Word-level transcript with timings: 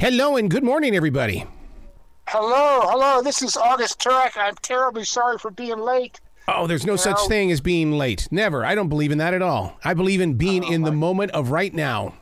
Hello 0.00 0.36
and 0.36 0.50
good 0.50 0.64
morning, 0.64 0.96
everybody. 0.96 1.44
Hello, 2.28 2.80
hello. 2.84 3.22
This 3.22 3.42
is 3.42 3.56
August 3.56 3.98
Turak. 4.00 4.32
I'm 4.36 4.54
terribly 4.62 5.04
sorry 5.04 5.36
for 5.38 5.50
being 5.50 5.78
late. 5.78 6.20
Oh, 6.48 6.66
there's 6.66 6.86
no 6.86 6.92
You 6.92 6.98
such 6.98 7.16
know- 7.18 7.28
thing 7.28 7.50
as 7.52 7.60
being 7.60 7.92
late. 7.92 8.26
Never. 8.30 8.64
I 8.64 8.74
don't 8.74 8.88
believe 8.88 9.12
in 9.12 9.18
that 9.18 9.34
at 9.34 9.42
all. 9.42 9.76
I 9.84 9.94
believe 9.94 10.20
in 10.20 10.34
being 10.34 10.64
Oh, 10.64 10.72
in 10.72 10.82
the 10.82 10.92
moment 10.92 11.32
of 11.32 11.50
right 11.50 11.72
now. 11.74 12.14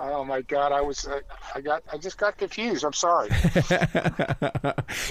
Oh 0.00 0.24
my 0.24 0.42
God, 0.42 0.70
I 0.70 0.80
was, 0.80 1.04
uh, 1.08 1.18
I 1.56 1.60
got, 1.60 1.82
I 1.92 1.98
just 1.98 2.18
got 2.18 2.38
confused. 2.38 2.84
I'm 2.84 2.92
sorry. 2.92 3.30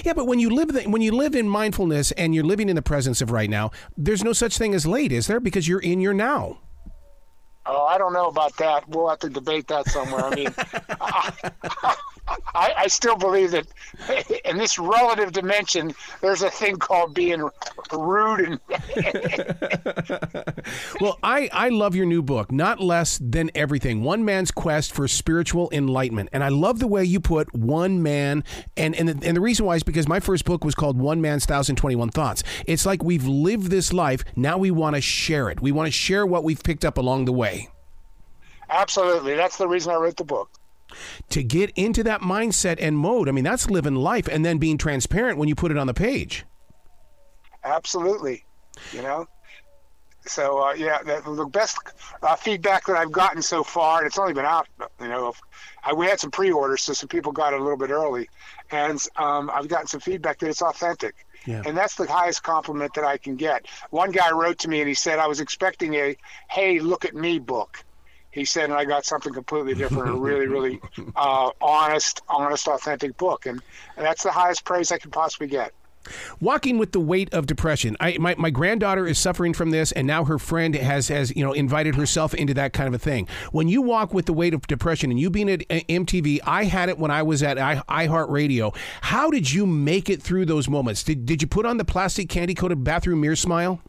Yeah, 0.04 0.12
but 0.14 0.26
when 0.26 0.38
you 0.38 0.50
live 0.50 0.72
the, 0.72 0.82
when 0.84 1.02
you 1.02 1.12
live 1.12 1.34
in 1.36 1.48
mindfulness 1.48 2.10
and 2.12 2.34
you're 2.34 2.44
living 2.44 2.68
in 2.68 2.74
the 2.76 2.82
presence 2.82 3.20
of 3.20 3.30
right 3.30 3.48
now, 3.50 3.70
there's 3.96 4.24
no 4.24 4.32
such 4.32 4.56
thing 4.58 4.74
as 4.74 4.86
late, 4.86 5.12
is 5.12 5.26
there? 5.26 5.38
Because 5.40 5.68
you're 5.68 5.80
in 5.80 6.00
your 6.00 6.14
now. 6.14 6.58
Oh, 7.68 7.84
I 7.84 7.98
don't 7.98 8.12
know 8.12 8.28
about 8.28 8.56
that. 8.56 8.88
We'll 8.88 9.08
have 9.08 9.18
to 9.20 9.28
debate 9.28 9.68
that 9.68 9.88
somewhere. 9.88 10.24
I 10.24 10.34
mean, 10.34 10.54
I, 11.00 11.96
I 12.54 12.86
still 12.88 13.16
believe 13.16 13.52
that 13.52 13.66
in 14.44 14.58
this 14.58 14.78
relative 14.78 15.32
dimension, 15.32 15.94
there's 16.20 16.42
a 16.42 16.50
thing 16.50 16.76
called 16.76 17.14
being 17.14 17.48
rude 17.92 18.40
and 18.40 18.60
Well, 21.00 21.18
I, 21.22 21.48
I 21.52 21.68
love 21.68 21.94
your 21.94 22.06
new 22.06 22.22
book, 22.22 22.50
Not 22.50 22.80
Less 22.80 23.18
Than 23.22 23.50
Everything 23.54 24.02
One 24.02 24.24
Man's 24.24 24.50
Quest 24.50 24.92
for 24.92 25.06
Spiritual 25.08 25.68
Enlightenment. 25.72 26.30
And 26.32 26.42
I 26.42 26.48
love 26.48 26.78
the 26.80 26.86
way 26.86 27.04
you 27.04 27.20
put 27.20 27.54
one 27.54 28.02
man, 28.02 28.44
and, 28.76 28.94
and, 28.94 29.08
the, 29.08 29.26
and 29.26 29.36
the 29.36 29.40
reason 29.40 29.66
why 29.66 29.76
is 29.76 29.82
because 29.82 30.08
my 30.08 30.20
first 30.20 30.44
book 30.44 30.64
was 30.64 30.74
called 30.74 30.98
One 30.98 31.20
Man's 31.20 31.44
1021 31.44 32.10
Thoughts. 32.10 32.42
It's 32.66 32.84
like 32.84 33.02
we've 33.02 33.26
lived 33.26 33.70
this 33.70 33.92
life, 33.92 34.24
now 34.36 34.58
we 34.58 34.70
want 34.70 34.96
to 34.96 35.00
share 35.00 35.48
it. 35.50 35.60
We 35.60 35.72
want 35.72 35.86
to 35.86 35.92
share 35.92 36.26
what 36.26 36.44
we've 36.44 36.62
picked 36.62 36.84
up 36.84 36.98
along 36.98 37.24
the 37.26 37.32
way. 37.32 37.68
absolutely. 38.70 39.34
That's 39.34 39.56
the 39.56 39.68
reason 39.68 39.92
I 39.92 39.96
wrote 39.96 40.16
the 40.16 40.24
book. 40.24 40.57
To 41.30 41.42
get 41.42 41.70
into 41.76 42.02
that 42.04 42.20
mindset 42.20 42.76
and 42.80 42.96
mode, 42.98 43.28
I 43.28 43.32
mean, 43.32 43.44
that's 43.44 43.70
living 43.70 43.94
life 43.94 44.28
and 44.28 44.44
then 44.44 44.58
being 44.58 44.78
transparent 44.78 45.38
when 45.38 45.48
you 45.48 45.54
put 45.54 45.70
it 45.70 45.76
on 45.76 45.86
the 45.86 45.94
page. 45.94 46.44
Absolutely. 47.64 48.44
You 48.92 49.02
know. 49.02 49.26
So 50.26 50.62
uh, 50.62 50.74
yeah, 50.74 51.02
the, 51.02 51.22
the 51.34 51.46
best 51.46 51.78
uh, 52.22 52.36
feedback 52.36 52.86
that 52.86 52.96
I've 52.96 53.12
gotten 53.12 53.40
so 53.40 53.64
far, 53.64 53.98
and 53.98 54.06
it's 54.06 54.18
only 54.18 54.34
been 54.34 54.44
out, 54.44 54.68
you 55.00 55.08
know, 55.08 55.32
I, 55.82 55.94
we 55.94 56.06
had 56.06 56.20
some 56.20 56.30
pre-orders, 56.30 56.82
so 56.82 56.92
some 56.92 57.08
people 57.08 57.32
got 57.32 57.54
it 57.54 57.60
a 57.60 57.62
little 57.62 57.78
bit 57.78 57.90
early, 57.90 58.28
and 58.70 59.02
um, 59.16 59.50
I've 59.52 59.68
gotten 59.68 59.86
some 59.86 60.00
feedback 60.00 60.38
that 60.40 60.48
it's 60.48 60.60
authentic. 60.60 61.14
Yeah. 61.46 61.62
And 61.64 61.76
that's 61.76 61.94
the 61.94 62.06
highest 62.06 62.42
compliment 62.42 62.92
that 62.94 63.04
I 63.04 63.16
can 63.16 63.36
get. 63.36 63.66
One 63.90 64.10
guy 64.10 64.30
wrote 64.32 64.58
to 64.58 64.68
me 64.68 64.80
and 64.80 64.88
he 64.88 64.94
said, 64.94 65.18
I 65.18 65.26
was 65.26 65.40
expecting 65.40 65.94
a, 65.94 66.16
hey, 66.50 66.78
look 66.78 67.06
at 67.06 67.14
me 67.14 67.38
book. 67.38 67.82
He 68.38 68.44
said, 68.44 68.64
and 68.70 68.74
I 68.74 68.84
got 68.84 69.04
something 69.04 69.32
completely 69.32 69.74
different, 69.74 70.08
a 70.08 70.12
really, 70.12 70.46
really 70.46 70.80
uh, 71.16 71.50
honest, 71.60 72.22
honest, 72.28 72.68
authentic 72.68 73.16
book. 73.16 73.46
And, 73.46 73.60
and 73.96 74.06
that's 74.06 74.22
the 74.22 74.30
highest 74.30 74.64
praise 74.64 74.92
I 74.92 74.98
could 74.98 75.12
possibly 75.12 75.48
get. 75.48 75.72
walking 76.40 76.78
with 76.78 76.92
the 76.92 77.00
weight 77.00 77.32
of 77.34 77.46
depression. 77.46 77.96
I 78.00 78.16
my, 78.18 78.34
my 78.38 78.50
granddaughter 78.50 79.06
is 79.06 79.18
suffering 79.18 79.52
from 79.52 79.70
this, 79.70 79.92
and 79.92 80.06
now 80.06 80.24
her 80.24 80.38
friend 80.38 80.74
has 80.74 81.08
has 81.08 81.34
you 81.36 81.44
know 81.44 81.52
invited 81.52 81.96
herself 81.96 82.32
into 82.34 82.54
that 82.54 82.72
kind 82.72 82.88
of 82.88 82.94
a 82.94 82.98
thing. 82.98 83.26
When 83.52 83.68
you 83.68 83.82
walk 83.82 84.14
with 84.14 84.26
the 84.26 84.32
weight 84.32 84.54
of 84.54 84.66
depression, 84.66 85.10
and 85.10 85.18
you 85.18 85.30
being 85.30 85.50
at 85.50 85.62
uh, 85.62 85.80
MTV, 85.88 86.40
I 86.46 86.64
had 86.64 86.88
it 86.88 86.98
when 86.98 87.10
I 87.10 87.22
was 87.22 87.42
at 87.42 87.58
I, 87.58 87.82
iHeartRadio. 87.88 88.74
How 89.02 89.30
did 89.30 89.52
you 89.52 89.66
make 89.66 90.08
it 90.08 90.22
through 90.22 90.46
those 90.46 90.68
moments? 90.68 91.02
Did 91.02 91.26
did 91.26 91.42
you 91.42 91.48
put 91.48 91.66
on 91.66 91.76
the 91.76 91.84
plastic 91.84 92.28
candy 92.28 92.54
coated 92.54 92.84
bathroom 92.84 93.20
mirror 93.20 93.36
smile? 93.36 93.80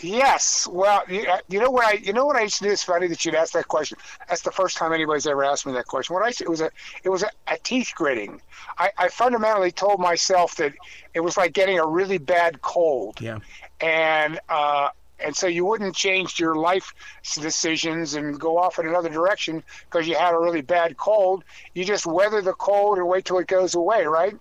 Yes. 0.00 0.66
Well, 0.70 1.02
you, 1.08 1.26
uh, 1.26 1.38
you 1.48 1.58
know 1.60 1.70
what 1.70 1.86
I 1.86 1.92
you 1.92 2.12
know 2.12 2.26
what 2.26 2.36
I 2.36 2.42
used 2.42 2.58
to 2.58 2.64
do. 2.64 2.70
It's 2.70 2.82
funny 2.84 3.06
that 3.08 3.24
you'd 3.24 3.34
ask 3.34 3.52
that 3.54 3.68
question. 3.68 3.98
That's 4.28 4.42
the 4.42 4.50
first 4.52 4.76
time 4.76 4.92
anybody's 4.92 5.26
ever 5.26 5.44
asked 5.44 5.66
me 5.66 5.72
that 5.72 5.86
question. 5.86 6.14
What 6.14 6.24
I 6.24 6.28
it 6.28 6.48
was 6.48 6.60
a 6.60 6.70
it 7.04 7.08
was 7.08 7.22
a, 7.22 7.30
a 7.48 7.56
teeth 7.58 7.92
gritting. 7.94 8.40
I, 8.78 8.90
I 8.98 9.08
fundamentally 9.08 9.72
told 9.72 10.00
myself 10.00 10.56
that 10.56 10.74
it 11.14 11.20
was 11.20 11.36
like 11.36 11.52
getting 11.52 11.78
a 11.78 11.86
really 11.86 12.18
bad 12.18 12.60
cold, 12.62 13.20
Yeah. 13.20 13.38
and 13.80 14.38
uh, 14.48 14.90
and 15.18 15.34
so 15.34 15.46
you 15.46 15.64
wouldn't 15.64 15.94
change 15.94 16.38
your 16.38 16.56
life 16.56 16.92
decisions 17.34 18.14
and 18.14 18.38
go 18.38 18.58
off 18.58 18.78
in 18.78 18.86
another 18.86 19.08
direction 19.08 19.62
because 19.88 20.06
you 20.06 20.14
had 20.14 20.34
a 20.34 20.38
really 20.38 20.60
bad 20.60 20.96
cold. 20.98 21.42
You 21.74 21.84
just 21.84 22.06
weather 22.06 22.42
the 22.42 22.52
cold 22.52 22.98
and 22.98 23.08
wait 23.08 23.24
till 23.24 23.38
it 23.38 23.46
goes 23.46 23.74
away, 23.74 24.04
right? 24.04 24.36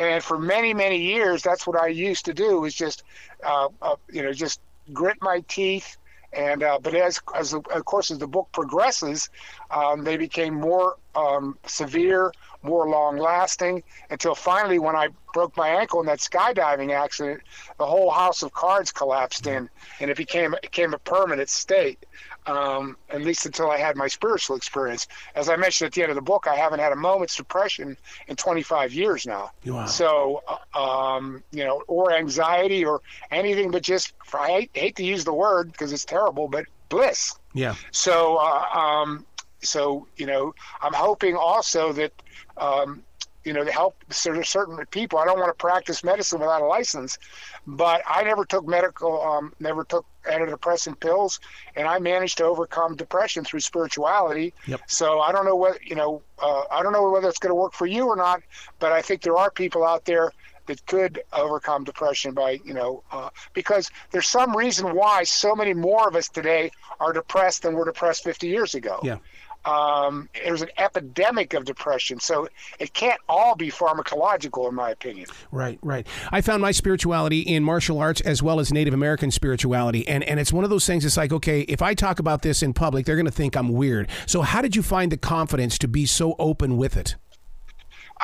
And 0.00 0.24
for 0.24 0.38
many, 0.40 0.74
many 0.74 0.98
years, 1.00 1.40
that's 1.40 1.68
what 1.68 1.80
I 1.80 1.86
used 1.86 2.24
to 2.24 2.34
do 2.34 2.60
was 2.60 2.74
just, 2.74 3.04
uh, 3.46 3.68
uh, 3.80 3.94
you 4.10 4.20
know, 4.24 4.32
just 4.32 4.60
grit 4.92 5.18
my 5.20 5.44
teeth. 5.48 5.96
And 6.32 6.62
uh, 6.62 6.78
but 6.82 6.94
as, 6.94 7.20
as 7.34 7.52
of 7.52 7.84
course 7.84 8.10
as 8.10 8.18
the 8.18 8.26
book 8.26 8.48
progresses, 8.52 9.28
um, 9.72 10.04
they 10.04 10.16
became 10.16 10.54
more 10.54 10.96
um, 11.14 11.58
severe, 11.66 12.32
more 12.62 12.88
long 12.88 13.16
lasting, 13.16 13.82
until 14.10 14.34
finally 14.34 14.78
when 14.78 14.94
I 14.94 15.08
broke 15.32 15.56
my 15.56 15.68
ankle 15.68 16.00
in 16.00 16.06
that 16.06 16.18
skydiving 16.18 16.92
accident, 16.92 17.42
the 17.78 17.86
whole 17.86 18.10
house 18.10 18.42
of 18.42 18.52
cards 18.52 18.92
collapsed 18.92 19.46
in, 19.46 19.68
and 20.00 20.10
it 20.10 20.16
became 20.16 20.54
it 20.54 20.62
became 20.62 20.94
a 20.94 20.98
permanent 20.98 21.48
state. 21.48 22.04
Um, 22.44 22.96
at 23.08 23.22
least 23.22 23.46
until 23.46 23.70
I 23.70 23.78
had 23.78 23.94
my 23.94 24.08
spiritual 24.08 24.56
experience. 24.56 25.06
As 25.36 25.48
I 25.48 25.54
mentioned 25.54 25.86
at 25.86 25.92
the 25.92 26.02
end 26.02 26.10
of 26.10 26.16
the 26.16 26.22
book, 26.22 26.48
I 26.48 26.56
haven't 26.56 26.80
had 26.80 26.90
a 26.90 26.96
moment's 26.96 27.36
depression 27.36 27.96
in 28.26 28.34
25 28.34 28.92
years 28.92 29.26
now. 29.26 29.52
Wow. 29.64 29.86
So, 29.86 30.42
uh, 30.48 30.76
um, 30.76 31.44
you 31.52 31.62
know, 31.62 31.84
or 31.86 32.12
anxiety 32.12 32.84
or 32.84 33.00
anything 33.30 33.70
but 33.70 33.84
just, 33.84 34.14
I 34.34 34.48
hate, 34.48 34.70
hate 34.74 34.96
to 34.96 35.04
use 35.04 35.22
the 35.22 35.32
word 35.32 35.70
because 35.70 35.92
it's 35.92 36.04
terrible, 36.04 36.48
but 36.48 36.64
bliss. 36.88 37.38
Yeah. 37.54 37.76
So, 37.92 38.38
uh, 38.38 38.78
um, 38.78 39.24
so 39.62 40.06
you 40.16 40.26
know, 40.26 40.54
I'm 40.80 40.92
hoping 40.92 41.36
also 41.36 41.92
that, 41.94 42.12
um, 42.56 43.02
you 43.44 43.52
know, 43.52 43.64
to 43.64 43.72
help 43.72 43.96
certain 44.10 44.44
certain 44.44 44.84
people. 44.86 45.18
I 45.18 45.24
don't 45.24 45.38
want 45.38 45.50
to 45.50 45.60
practice 45.60 46.04
medicine 46.04 46.40
without 46.40 46.62
a 46.62 46.66
license, 46.66 47.18
but 47.66 48.02
I 48.06 48.22
never 48.22 48.44
took 48.44 48.66
medical, 48.66 49.20
um, 49.22 49.52
never 49.58 49.84
took 49.84 50.06
antidepressant 50.24 51.00
pills, 51.00 51.40
and 51.74 51.88
I 51.88 51.98
managed 51.98 52.38
to 52.38 52.44
overcome 52.44 52.96
depression 52.96 53.44
through 53.44 53.60
spirituality. 53.60 54.54
Yep. 54.66 54.82
So 54.86 55.20
I 55.20 55.32
don't 55.32 55.44
know 55.44 55.56
what 55.56 55.82
you 55.84 55.96
know. 55.96 56.22
Uh, 56.38 56.64
I 56.70 56.82
don't 56.82 56.92
know 56.92 57.10
whether 57.10 57.28
it's 57.28 57.38
going 57.38 57.50
to 57.50 57.54
work 57.54 57.72
for 57.72 57.86
you 57.86 58.06
or 58.08 58.16
not, 58.16 58.42
but 58.78 58.92
I 58.92 59.02
think 59.02 59.22
there 59.22 59.36
are 59.36 59.50
people 59.50 59.84
out 59.84 60.04
there 60.04 60.32
that 60.66 60.84
could 60.86 61.22
overcome 61.32 61.84
depression 61.84 62.34
by 62.34 62.60
you 62.64 62.74
know 62.74 63.02
uh, 63.10 63.30
because 63.52 63.90
there's 64.10 64.28
some 64.28 64.56
reason 64.56 64.94
why 64.94 65.22
so 65.22 65.54
many 65.54 65.74
more 65.74 66.08
of 66.08 66.16
us 66.16 66.28
today 66.28 66.70
are 67.00 67.12
depressed 67.12 67.62
than 67.62 67.74
were 67.74 67.84
depressed 67.84 68.24
50 68.24 68.46
years 68.48 68.74
ago 68.74 69.00
Yeah. 69.02 69.18
Um, 69.64 70.28
there's 70.44 70.62
an 70.62 70.70
epidemic 70.78 71.54
of 71.54 71.64
depression 71.64 72.18
so 72.20 72.48
it 72.78 72.92
can't 72.92 73.20
all 73.28 73.54
be 73.54 73.70
pharmacological 73.70 74.68
in 74.68 74.74
my 74.74 74.90
opinion 74.90 75.26
Right, 75.50 75.78
right. 75.82 76.06
I 76.30 76.40
found 76.40 76.62
my 76.62 76.70
spirituality 76.70 77.40
in 77.40 77.62
martial 77.62 77.98
arts 77.98 78.20
as 78.22 78.42
well 78.42 78.58
as 78.58 78.72
Native 78.72 78.94
American 78.94 79.30
spirituality. 79.30 80.06
And 80.08 80.24
and 80.24 80.40
it's 80.40 80.52
one 80.52 80.64
of 80.64 80.70
those 80.70 80.86
things 80.86 81.04
it's 81.04 81.16
like, 81.16 81.32
okay, 81.32 81.60
if 81.62 81.82
I 81.82 81.94
talk 81.94 82.18
about 82.18 82.42
this 82.42 82.62
in 82.62 82.72
public, 82.72 83.04
they're 83.04 83.16
going 83.16 83.26
to 83.26 83.32
think 83.32 83.56
I'm 83.56 83.68
weird. 83.68 84.08
So 84.26 84.42
how 84.42 84.62
did 84.62 84.74
you 84.74 84.82
find 84.82 85.12
the 85.12 85.16
confidence 85.16 85.78
to 85.78 85.88
be 85.88 86.06
so 86.06 86.34
open 86.38 86.76
with 86.76 86.96
it? 86.96 87.16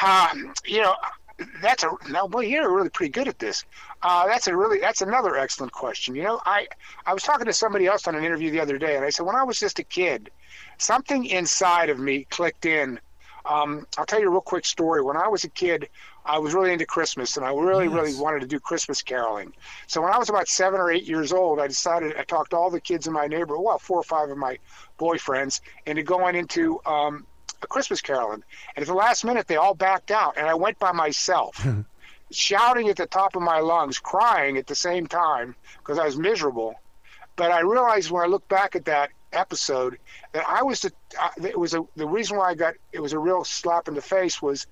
um, 0.03 0.53
you 0.65 0.81
know 0.81 0.95
that's 1.63 1.85
a 1.85 1.91
now 2.11 2.27
boy 2.27 2.41
you're 2.41 2.75
really 2.75 2.89
pretty 2.89 3.11
good 3.11 3.29
at 3.29 3.39
this. 3.39 3.65
Uh, 4.03 4.27
that's 4.27 4.47
a 4.47 4.57
really 4.57 4.81
that's 4.81 5.03
another 5.03 5.37
excellent 5.37 5.73
question. 5.73 6.15
You 6.15 6.25
know 6.25 6.41
i 6.45 6.67
i 7.07 7.15
was 7.15 7.23
talking 7.23 7.47
to 7.47 7.53
somebody 7.53 7.87
else 7.87 8.07
on 8.07 8.15
an 8.15 8.25
interview 8.25 8.51
the 8.51 8.61
other 8.61 8.79
day 8.79 8.97
and 8.97 9.05
i 9.05 9.11
said 9.11 9.27
when 9.27 9.37
i 9.37 9.43
was 9.43 9.59
just 9.59 9.79
a 9.79 9.85
kid 9.85 10.31
something 10.79 11.27
inside 11.27 11.91
of 11.91 11.99
me 11.99 12.25
clicked 12.31 12.67
in. 12.67 13.01
Um, 13.47 13.87
i'll 13.97 14.05
tell 14.05 14.21
you 14.21 14.29
a 14.29 14.31
real 14.31 14.41
quick 14.41 14.65
story. 14.67 15.03
When 15.03 15.17
i 15.17 15.29
was 15.29 15.45
a 15.45 15.49
kid 15.49 15.89
i 16.25 16.39
was 16.39 16.55
really 16.55 16.73
into 16.73 16.87
christmas 16.87 17.37
and 17.37 17.47
i 17.47 17.53
really 17.53 17.89
really 17.89 18.15
wanted 18.15 18.41
to 18.41 18.47
do 18.47 18.59
christmas 18.61 19.01
caroling. 19.03 19.53
So 19.87 20.03
when 20.03 20.13
i 20.13 20.19
was 20.19 20.29
about 20.29 20.49
seven 20.49 20.81
or 20.81 20.91
eight 20.91 21.05
years 21.05 21.33
old 21.33 21.61
i 21.61 21.67
decided 21.67 22.17
i 22.17 22.25
talked 22.25 22.51
to 22.51 22.57
all 22.57 22.71
the 22.71 22.81
kids 22.81 23.07
in 23.07 23.13
my 23.13 23.27
neighborhood 23.27 23.65
well 23.65 23.79
four 23.79 23.99
or 23.99 24.03
five 24.03 24.29
of 24.29 24.37
my 24.37 24.59
boyfriends 24.99 25.61
into 25.87 26.03
going 26.03 26.35
into 26.35 26.81
um, 26.85 27.27
a 27.63 27.67
Christmas 27.67 28.01
caroling. 28.01 28.43
And 28.77 28.83
at 28.83 28.87
the 28.87 28.95
last 28.95 29.25
minute, 29.25 29.47
they 29.47 29.57
all 29.57 29.75
backed 29.75 30.11
out, 30.11 30.37
and 30.37 30.47
I 30.47 30.55
went 30.55 30.79
by 30.79 30.93
myself, 30.93 31.67
shouting 32.31 32.89
at 32.89 32.97
the 32.97 33.07
top 33.07 33.37
of 33.37 33.43
my 33.43 33.61
lungs, 33.61 33.99
crying 33.99 34.57
at 34.57 34.67
the 34.67 34.75
same 34.75 35.07
time 35.07 35.55
because 35.79 35.99
I 35.99 36.05
was 36.05 36.17
miserable. 36.17 36.75
But 37.37 37.53
I 37.53 37.61
realized 37.61 38.11
when 38.11 38.23
I 38.23 38.27
look 38.27 38.47
back 38.49 38.75
at 38.75 38.87
that 38.87 39.11
episode 39.33 39.99
that 40.33 40.45
I 40.49 40.63
was 40.63 40.81
the 40.81 40.93
uh, 41.21 41.29
it 41.45 41.59
was 41.59 41.75
a, 41.75 41.85
the 41.97 42.07
reason 42.07 42.39
why 42.39 42.51
I 42.51 42.55
got 42.55 42.75
it 42.93 43.01
was 43.01 43.13
a 43.13 43.19
real 43.19 43.45
slap 43.45 43.89
in 43.89 43.95
the 43.95 44.03
face 44.03 44.41
was 44.41 44.67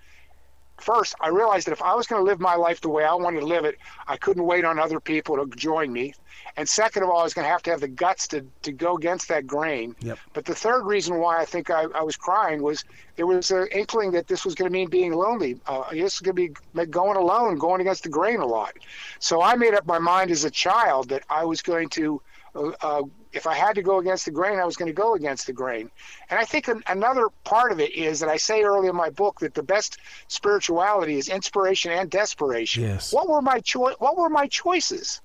first 0.79 1.15
I 1.21 1.29
realized 1.29 1.67
that 1.67 1.73
if 1.73 1.83
I 1.83 1.95
was 1.95 2.07
going 2.07 2.25
to 2.25 2.31
live 2.31 2.41
my 2.41 2.55
life 2.55 2.81
the 2.81 2.89
way 2.89 3.05
I 3.05 3.15
wanted 3.15 3.41
to 3.41 3.47
live 3.47 3.65
it, 3.65 3.79
I 4.07 4.17
couldn't 4.17 4.45
wait 4.45 4.65
on 4.65 4.79
other 4.79 5.01
people 5.01 5.37
to 5.37 5.57
join 5.57 5.93
me. 5.93 6.15
And 6.57 6.69
second 6.69 7.03
of 7.03 7.11
all, 7.11 7.21
I 7.21 7.23
was 7.23 7.35
going 7.35 7.45
to 7.45 7.51
have 7.51 7.63
to 7.65 7.71
have 7.71 7.81
the 7.81 7.89
guts 7.89 8.27
to, 8.29 8.45
to 8.63 8.73
go 8.73 8.97
against 8.97 9.29
that 9.29 9.47
grain. 9.47 9.95
Yep. 10.01 10.19
But 10.33 10.45
the 10.45 10.55
third 10.55 10.85
reason 10.85 11.19
why 11.19 11.41
I 11.41 11.45
think 11.45 11.71
I, 11.71 11.85
I 11.95 12.03
was 12.03 12.17
crying 12.17 12.63
was 12.63 12.85
there 13.17 13.27
was 13.27 13.51
an 13.51 13.69
inkling 13.73 14.13
that 14.13 14.27
this 14.27 14.45
was 14.45 14.55
going 14.55 14.71
to 14.71 14.73
mean 14.73 14.89
being 14.89 15.13
lonely. 15.13 15.61
Uh, 15.67 15.85
this 15.91 16.15
is 16.15 16.21
going 16.21 16.37
to 16.37 16.55
be 16.77 16.87
going 16.87 17.17
alone, 17.17 17.59
going 17.59 17.81
against 17.81 18.05
the 18.05 18.09
grain 18.09 18.41
a 18.41 18.47
lot. 18.47 18.75
So 19.19 19.43
I 19.43 19.55
made 19.55 19.75
up 19.75 19.87
my 19.87 19.99
mind 19.99 20.31
as 20.31 20.45
a 20.45 20.51
child 20.51 21.09
that 21.11 21.25
I 21.29 21.45
was 21.45 21.61
going 21.63 21.89
to 21.91 22.23
uh, 22.55 22.73
uh, 22.81 23.03
if 23.37 23.47
I 23.47 23.55
had 23.55 23.75
to 23.75 23.83
go 23.83 23.99
against 23.99 24.25
the 24.25 24.31
grain, 24.31 24.59
I 24.59 24.65
was 24.65 24.77
going 24.77 24.89
to 24.89 24.95
go 24.95 25.15
against 25.15 25.47
the 25.47 25.53
grain. 25.53 25.91
And 26.31 26.41
I 26.41 26.45
think 26.45 26.69
an, 26.69 26.83
another 26.87 27.29
part 27.45 27.71
of 27.71 27.81
it 27.81 27.93
is 27.93 28.21
that 28.21 28.29
I 28.29 28.39
say 28.39 28.63
early 28.63 28.89
in 28.89 28.97
my 28.97 29.11
book 29.11 29.41
that 29.41 29.55
the 29.55 29.63
best 29.63 29.99
spirituality 30.29 31.19
is 31.19 31.29
inspiration 31.29 31.93
and 31.93 32.11
desperation. 32.11 32.85
Yes. 32.85 33.13
What 33.13 33.29
were 33.29 33.43
my 33.43 33.61
choice? 33.61 33.95
What 33.99 34.17
were 34.17 34.31
my 34.31 34.47
choices? 34.47 35.21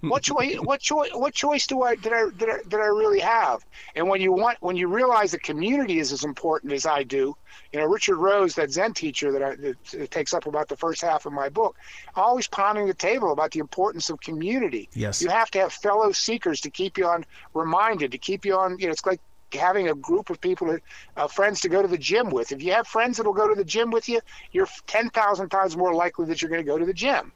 What 0.00 0.22
choice? 0.22 0.56
What 0.56 0.80
choice? 0.80 1.10
What 1.12 1.34
choice 1.34 1.66
do 1.66 1.82
I 1.82 1.94
did 1.94 2.12
I 2.12 2.28
did 2.36 2.48
I 2.50 2.58
did 2.68 2.80
I 2.80 2.86
really 2.86 3.20
have? 3.20 3.64
And 3.94 4.08
when 4.08 4.20
you 4.20 4.32
want 4.32 4.58
when 4.60 4.76
you 4.76 4.88
realize 4.88 5.32
the 5.32 5.38
community 5.38 5.98
is 5.98 6.12
as 6.12 6.24
important 6.24 6.72
as 6.72 6.86
I 6.86 7.02
do, 7.02 7.36
you 7.72 7.78
know, 7.78 7.86
Richard 7.86 8.16
Rose, 8.16 8.54
that 8.54 8.70
Zen 8.70 8.94
teacher 8.94 9.32
that, 9.32 9.42
I, 9.42 9.54
that 9.56 10.10
takes 10.10 10.32
up 10.32 10.46
about 10.46 10.68
the 10.68 10.76
first 10.76 11.02
half 11.02 11.26
of 11.26 11.32
my 11.32 11.48
book, 11.48 11.76
always 12.14 12.46
pounding 12.46 12.86
the 12.86 12.94
table 12.94 13.32
about 13.32 13.50
the 13.50 13.60
importance 13.60 14.10
of 14.10 14.20
community. 14.20 14.88
Yes. 14.94 15.20
You 15.22 15.28
have 15.28 15.50
to 15.52 15.60
have 15.60 15.72
fellow 15.72 16.12
seekers 16.12 16.60
to 16.62 16.70
keep 16.70 16.96
you 16.96 17.06
on 17.06 17.24
reminded, 17.54 18.12
to 18.12 18.18
keep 18.18 18.44
you 18.44 18.56
on, 18.56 18.78
you 18.78 18.86
know, 18.86 18.92
it's 18.92 19.04
like 19.04 19.20
having 19.52 19.88
a 19.88 19.94
group 19.94 20.30
of 20.30 20.40
people, 20.40 20.76
uh, 21.16 21.28
friends 21.28 21.60
to 21.60 21.68
go 21.68 21.82
to 21.82 21.88
the 21.88 21.98
gym 21.98 22.30
with. 22.30 22.52
If 22.52 22.62
you 22.62 22.72
have 22.72 22.86
friends 22.86 23.16
that 23.16 23.26
will 23.26 23.34
go 23.34 23.48
to 23.48 23.54
the 23.54 23.64
gym 23.64 23.90
with 23.90 24.08
you, 24.08 24.20
you're 24.52 24.68
10,000 24.86 25.48
times 25.48 25.76
more 25.76 25.94
likely 25.94 26.26
that 26.26 26.40
you're 26.40 26.50
going 26.50 26.64
to 26.64 26.66
go 26.66 26.78
to 26.78 26.86
the 26.86 26.94
gym. 26.94 27.32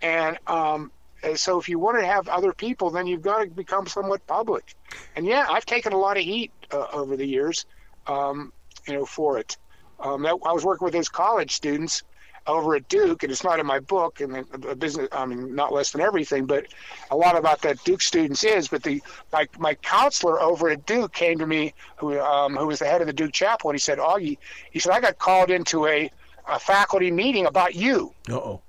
And, 0.00 0.38
um, 0.46 0.92
so 1.34 1.58
if 1.58 1.68
you 1.68 1.78
want 1.78 1.98
to 1.98 2.06
have 2.06 2.28
other 2.28 2.52
people, 2.52 2.90
then 2.90 3.06
you've 3.06 3.22
got 3.22 3.44
to 3.44 3.50
become 3.50 3.86
somewhat 3.86 4.26
public. 4.26 4.74
And 5.16 5.26
yeah, 5.26 5.46
I've 5.50 5.66
taken 5.66 5.92
a 5.92 5.98
lot 5.98 6.16
of 6.16 6.22
heat 6.22 6.52
uh, 6.72 6.86
over 6.92 7.16
the 7.16 7.26
years. 7.26 7.66
Um, 8.06 8.52
you 8.88 8.94
know, 8.94 9.04
for 9.04 9.38
it. 9.38 9.56
Um, 10.00 10.24
I 10.26 10.32
was 10.32 10.64
working 10.64 10.84
with 10.84 10.94
those 10.94 11.08
college 11.08 11.54
students 11.54 12.02
over 12.46 12.74
at 12.76 12.88
Duke, 12.88 13.22
and 13.22 13.30
it's 13.30 13.44
not 13.44 13.60
in 13.60 13.66
my 13.66 13.78
book, 13.78 14.20
and 14.20 14.34
the 14.34 14.74
business, 14.74 15.08
I 15.12 15.26
mean, 15.26 15.54
not 15.54 15.72
less 15.72 15.90
than 15.90 16.00
everything, 16.00 16.46
but 16.46 16.66
a 17.10 17.16
lot 17.16 17.36
about 17.36 17.60
that 17.62 17.82
Duke 17.84 18.00
students 18.00 18.42
is. 18.42 18.68
But 18.68 18.82
the 18.82 19.02
my 19.32 19.46
my 19.58 19.74
counselor 19.74 20.40
over 20.40 20.70
at 20.70 20.86
Duke 20.86 21.12
came 21.12 21.38
to 21.38 21.46
me, 21.46 21.74
who 21.96 22.18
um, 22.20 22.56
who 22.56 22.66
was 22.66 22.78
the 22.78 22.86
head 22.86 23.00
of 23.00 23.06
the 23.06 23.12
Duke 23.12 23.32
chapel, 23.32 23.70
and 23.70 23.74
he 23.74 23.80
said, 23.80 23.98
"Augie," 23.98 24.38
he 24.70 24.78
said, 24.78 24.92
"I 24.92 25.00
got 25.00 25.18
called 25.18 25.50
into 25.50 25.86
a, 25.86 26.10
a 26.48 26.58
faculty 26.58 27.10
meeting 27.10 27.46
about 27.46 27.74
you." 27.74 28.14
Uh 28.30 28.36
oh. 28.36 28.62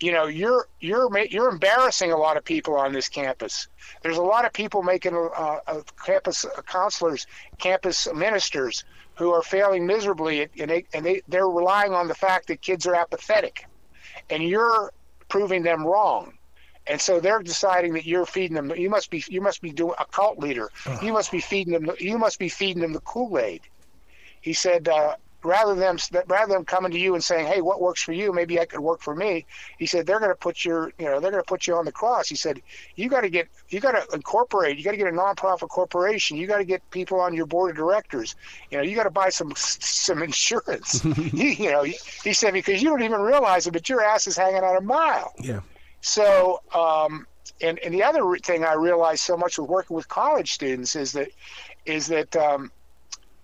You 0.00 0.12
know, 0.12 0.26
you're 0.26 0.68
you're 0.80 1.08
you're 1.26 1.48
embarrassing 1.48 2.12
a 2.12 2.16
lot 2.16 2.36
of 2.36 2.44
people 2.44 2.76
on 2.76 2.92
this 2.92 3.08
campus. 3.08 3.68
There's 4.02 4.16
a 4.16 4.22
lot 4.22 4.44
of 4.44 4.52
people 4.52 4.82
making 4.82 5.14
uh, 5.14 5.58
uh, 5.66 5.82
campus 6.04 6.46
counselors, 6.66 7.26
campus 7.58 8.06
ministers 8.14 8.84
who 9.16 9.32
are 9.32 9.42
failing 9.42 9.86
miserably, 9.86 10.48
and 10.60 10.70
they 10.70 10.84
and 10.94 11.04
they 11.04 11.22
they're 11.26 11.48
relying 11.48 11.92
on 11.94 12.06
the 12.06 12.14
fact 12.14 12.46
that 12.46 12.62
kids 12.62 12.86
are 12.86 12.94
apathetic, 12.94 13.66
and 14.30 14.42
you're 14.42 14.92
proving 15.28 15.64
them 15.64 15.84
wrong, 15.84 16.32
and 16.86 17.00
so 17.00 17.18
they're 17.18 17.42
deciding 17.42 17.92
that 17.94 18.06
you're 18.06 18.26
feeding 18.26 18.54
them. 18.54 18.72
You 18.76 18.90
must 18.90 19.10
be 19.10 19.24
you 19.28 19.40
must 19.40 19.60
be 19.60 19.72
doing 19.72 19.94
a 19.98 20.04
cult 20.04 20.38
leader. 20.38 20.70
You 21.02 21.12
must 21.12 21.32
be 21.32 21.40
feeding 21.40 21.72
them. 21.72 21.90
You 21.98 22.18
must 22.18 22.38
be 22.38 22.48
feeding 22.48 22.82
them 22.82 22.92
the 22.92 23.00
Kool 23.00 23.36
Aid. 23.38 23.62
He 24.40 24.52
said, 24.52 24.88
uh, 24.88 25.16
rather 25.44 25.74
than 25.74 25.98
rather 26.26 26.54
than 26.54 26.64
coming 26.64 26.90
to 26.90 26.98
you 26.98 27.14
and 27.14 27.22
saying, 27.22 27.46
"Hey, 27.46 27.60
what 27.60 27.80
works 27.80 28.02
for 28.02 28.12
you? 28.12 28.32
Maybe 28.32 28.58
I 28.58 28.64
could 28.64 28.80
work 28.80 29.00
for 29.00 29.14
me." 29.14 29.46
He 29.78 29.86
said, 29.86 30.06
"They're 30.06 30.18
going 30.18 30.30
to 30.30 30.36
put 30.36 30.64
your, 30.64 30.92
you 30.98 31.06
know, 31.06 31.20
they're 31.20 31.30
going 31.30 31.42
to 31.42 31.48
put 31.48 31.66
you 31.66 31.76
on 31.76 31.84
the 31.84 31.92
cross." 31.92 32.28
He 32.28 32.36
said, 32.36 32.60
"You 32.96 33.08
got 33.08 33.20
to 33.22 33.30
get, 33.30 33.48
you 33.68 33.80
got 33.80 33.92
to 33.92 34.14
incorporate. 34.14 34.78
You 34.78 34.84
got 34.84 34.92
to 34.92 34.96
get 34.96 35.06
a 35.06 35.12
nonprofit 35.12 35.68
corporation. 35.68 36.36
You 36.36 36.46
got 36.46 36.58
to 36.58 36.64
get 36.64 36.88
people 36.90 37.20
on 37.20 37.34
your 37.34 37.46
board 37.46 37.70
of 37.70 37.76
directors. 37.76 38.34
You 38.70 38.78
know, 38.78 38.84
you 38.84 38.96
got 38.96 39.04
to 39.04 39.10
buy 39.10 39.28
some 39.28 39.52
some 39.56 40.22
insurance. 40.22 41.04
you, 41.32 41.48
you 41.48 41.70
know," 41.70 41.84
he 41.84 42.32
said, 42.32 42.52
"because 42.52 42.82
you 42.82 42.88
don't 42.88 43.02
even 43.02 43.20
realize 43.20 43.66
it, 43.66 43.72
but 43.72 43.88
your 43.88 44.02
ass 44.02 44.26
is 44.26 44.36
hanging 44.36 44.64
out 44.64 44.76
a 44.76 44.80
mile." 44.80 45.32
Yeah. 45.38 45.60
So, 46.00 46.62
um, 46.74 47.26
and 47.60 47.78
and 47.80 47.94
the 47.94 48.02
other 48.02 48.36
thing 48.38 48.64
I 48.64 48.74
realized 48.74 49.22
so 49.22 49.36
much 49.36 49.58
with 49.58 49.68
working 49.68 49.96
with 49.96 50.08
college 50.08 50.52
students 50.52 50.96
is 50.96 51.12
that 51.12 51.28
is 51.86 52.06
that 52.08 52.34
um, 52.36 52.70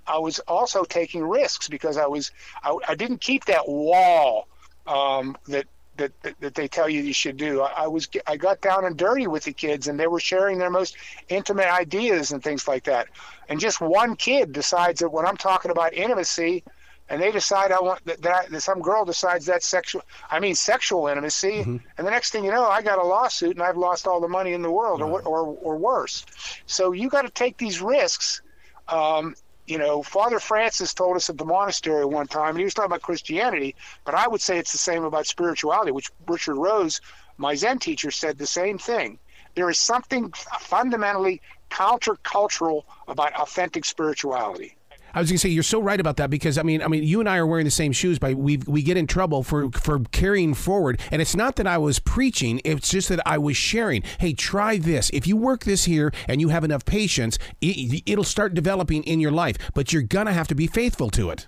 I 0.06 0.18
was 0.18 0.38
also 0.40 0.84
taking 0.84 1.24
risks 1.24 1.68
because 1.68 1.96
I 1.96 2.06
was 2.06 2.30
I, 2.62 2.76
I 2.88 2.94
didn't 2.94 3.20
keep 3.20 3.44
that 3.46 3.68
wall 3.68 4.48
um, 4.86 5.36
that, 5.48 5.66
that, 5.96 6.12
that 6.40 6.54
they 6.54 6.68
tell 6.68 6.88
you 6.88 7.02
you 7.02 7.12
should 7.14 7.36
do. 7.36 7.62
I, 7.62 7.84
I, 7.84 7.86
was 7.86 8.08
I 8.26 8.36
got 8.36 8.60
down 8.60 8.84
and 8.84 8.96
dirty 8.96 9.26
with 9.26 9.44
the 9.44 9.52
kids, 9.52 9.88
and 9.88 9.98
they 9.98 10.06
were 10.06 10.20
sharing 10.20 10.58
their 10.58 10.70
most 10.70 10.96
intimate 11.28 11.72
ideas 11.72 12.32
and 12.32 12.42
things 12.42 12.66
like 12.66 12.84
that. 12.84 13.08
And 13.48 13.60
just 13.60 13.80
one 13.80 14.16
kid 14.16 14.52
decides 14.52 15.00
that 15.00 15.10
when 15.10 15.26
I'm 15.26 15.36
talking 15.36 15.70
about 15.70 15.94
intimacy, 15.94 16.64
and 17.08 17.20
they 17.20 17.30
decide 17.30 17.70
I 17.70 17.80
want 17.80 18.04
that, 18.06 18.22
that, 18.22 18.50
that 18.50 18.60
some 18.62 18.80
girl 18.80 19.04
decides 19.04 19.46
that 19.46 19.62
sexual. 19.62 20.02
I 20.30 20.40
mean 20.40 20.54
sexual 20.54 21.06
intimacy, 21.06 21.60
mm-hmm. 21.60 21.76
and 21.98 22.06
the 22.06 22.10
next 22.10 22.30
thing 22.30 22.44
you 22.44 22.50
know, 22.50 22.66
I 22.66 22.82
got 22.82 22.98
a 22.98 23.04
lawsuit 23.04 23.52
and 23.52 23.62
I've 23.62 23.76
lost 23.76 24.06
all 24.06 24.20
the 24.20 24.28
money 24.28 24.52
in 24.54 24.62
the 24.62 24.70
world, 24.70 25.02
or 25.02 25.20
or, 25.22 25.56
or 25.60 25.76
worse. 25.76 26.24
So 26.66 26.92
you 26.92 27.08
got 27.08 27.22
to 27.22 27.30
take 27.30 27.58
these 27.58 27.80
risks. 27.80 28.40
Um, 28.88 29.34
you 29.66 29.78
know, 29.78 30.02
Father 30.02 30.38
Francis 30.38 30.92
told 30.92 31.16
us 31.16 31.30
at 31.30 31.38
the 31.38 31.44
monastery 31.44 32.04
one 32.04 32.26
time, 32.26 32.50
and 32.50 32.58
he 32.58 32.64
was 32.64 32.74
talking 32.74 32.90
about 32.90 33.02
Christianity, 33.02 33.74
but 34.04 34.14
I 34.14 34.28
would 34.28 34.40
say 34.40 34.58
it's 34.58 34.72
the 34.72 34.78
same 34.78 35.04
about 35.04 35.26
spirituality, 35.26 35.90
which 35.90 36.10
Richard 36.26 36.56
Rose, 36.56 37.00
my 37.38 37.54
Zen 37.54 37.78
teacher, 37.78 38.10
said 38.10 38.36
the 38.36 38.46
same 38.46 38.78
thing. 38.78 39.18
There 39.54 39.70
is 39.70 39.78
something 39.78 40.32
fundamentally 40.60 41.40
countercultural 41.70 42.84
about 43.08 43.34
authentic 43.34 43.84
spirituality. 43.84 44.76
I 45.14 45.20
was 45.20 45.30
going 45.30 45.36
to 45.36 45.38
say 45.38 45.48
you're 45.48 45.62
so 45.62 45.80
right 45.80 46.00
about 46.00 46.16
that 46.16 46.28
because 46.28 46.58
I 46.58 46.62
mean, 46.62 46.82
I 46.82 46.88
mean, 46.88 47.04
you 47.04 47.20
and 47.20 47.28
I 47.28 47.36
are 47.36 47.46
wearing 47.46 47.64
the 47.64 47.70
same 47.70 47.92
shoes, 47.92 48.18
but 48.18 48.34
we 48.34 48.58
we 48.66 48.82
get 48.82 48.96
in 48.96 49.06
trouble 49.06 49.42
for 49.42 49.70
for 49.70 50.00
carrying 50.10 50.54
forward. 50.54 51.00
And 51.10 51.22
it's 51.22 51.36
not 51.36 51.56
that 51.56 51.66
I 51.66 51.78
was 51.78 52.00
preaching; 52.00 52.60
it's 52.64 52.90
just 52.90 53.08
that 53.08 53.20
I 53.24 53.38
was 53.38 53.56
sharing. 53.56 54.02
Hey, 54.18 54.32
try 54.32 54.76
this. 54.76 55.10
If 55.10 55.26
you 55.26 55.36
work 55.36 55.64
this 55.64 55.84
here 55.84 56.12
and 56.28 56.40
you 56.40 56.48
have 56.48 56.64
enough 56.64 56.84
patience, 56.84 57.38
it, 57.60 58.02
it'll 58.06 58.24
start 58.24 58.54
developing 58.54 59.04
in 59.04 59.20
your 59.20 59.30
life. 59.30 59.56
But 59.72 59.92
you're 59.92 60.02
gonna 60.02 60.32
have 60.32 60.48
to 60.48 60.54
be 60.54 60.66
faithful 60.66 61.10
to 61.10 61.30
it. 61.30 61.46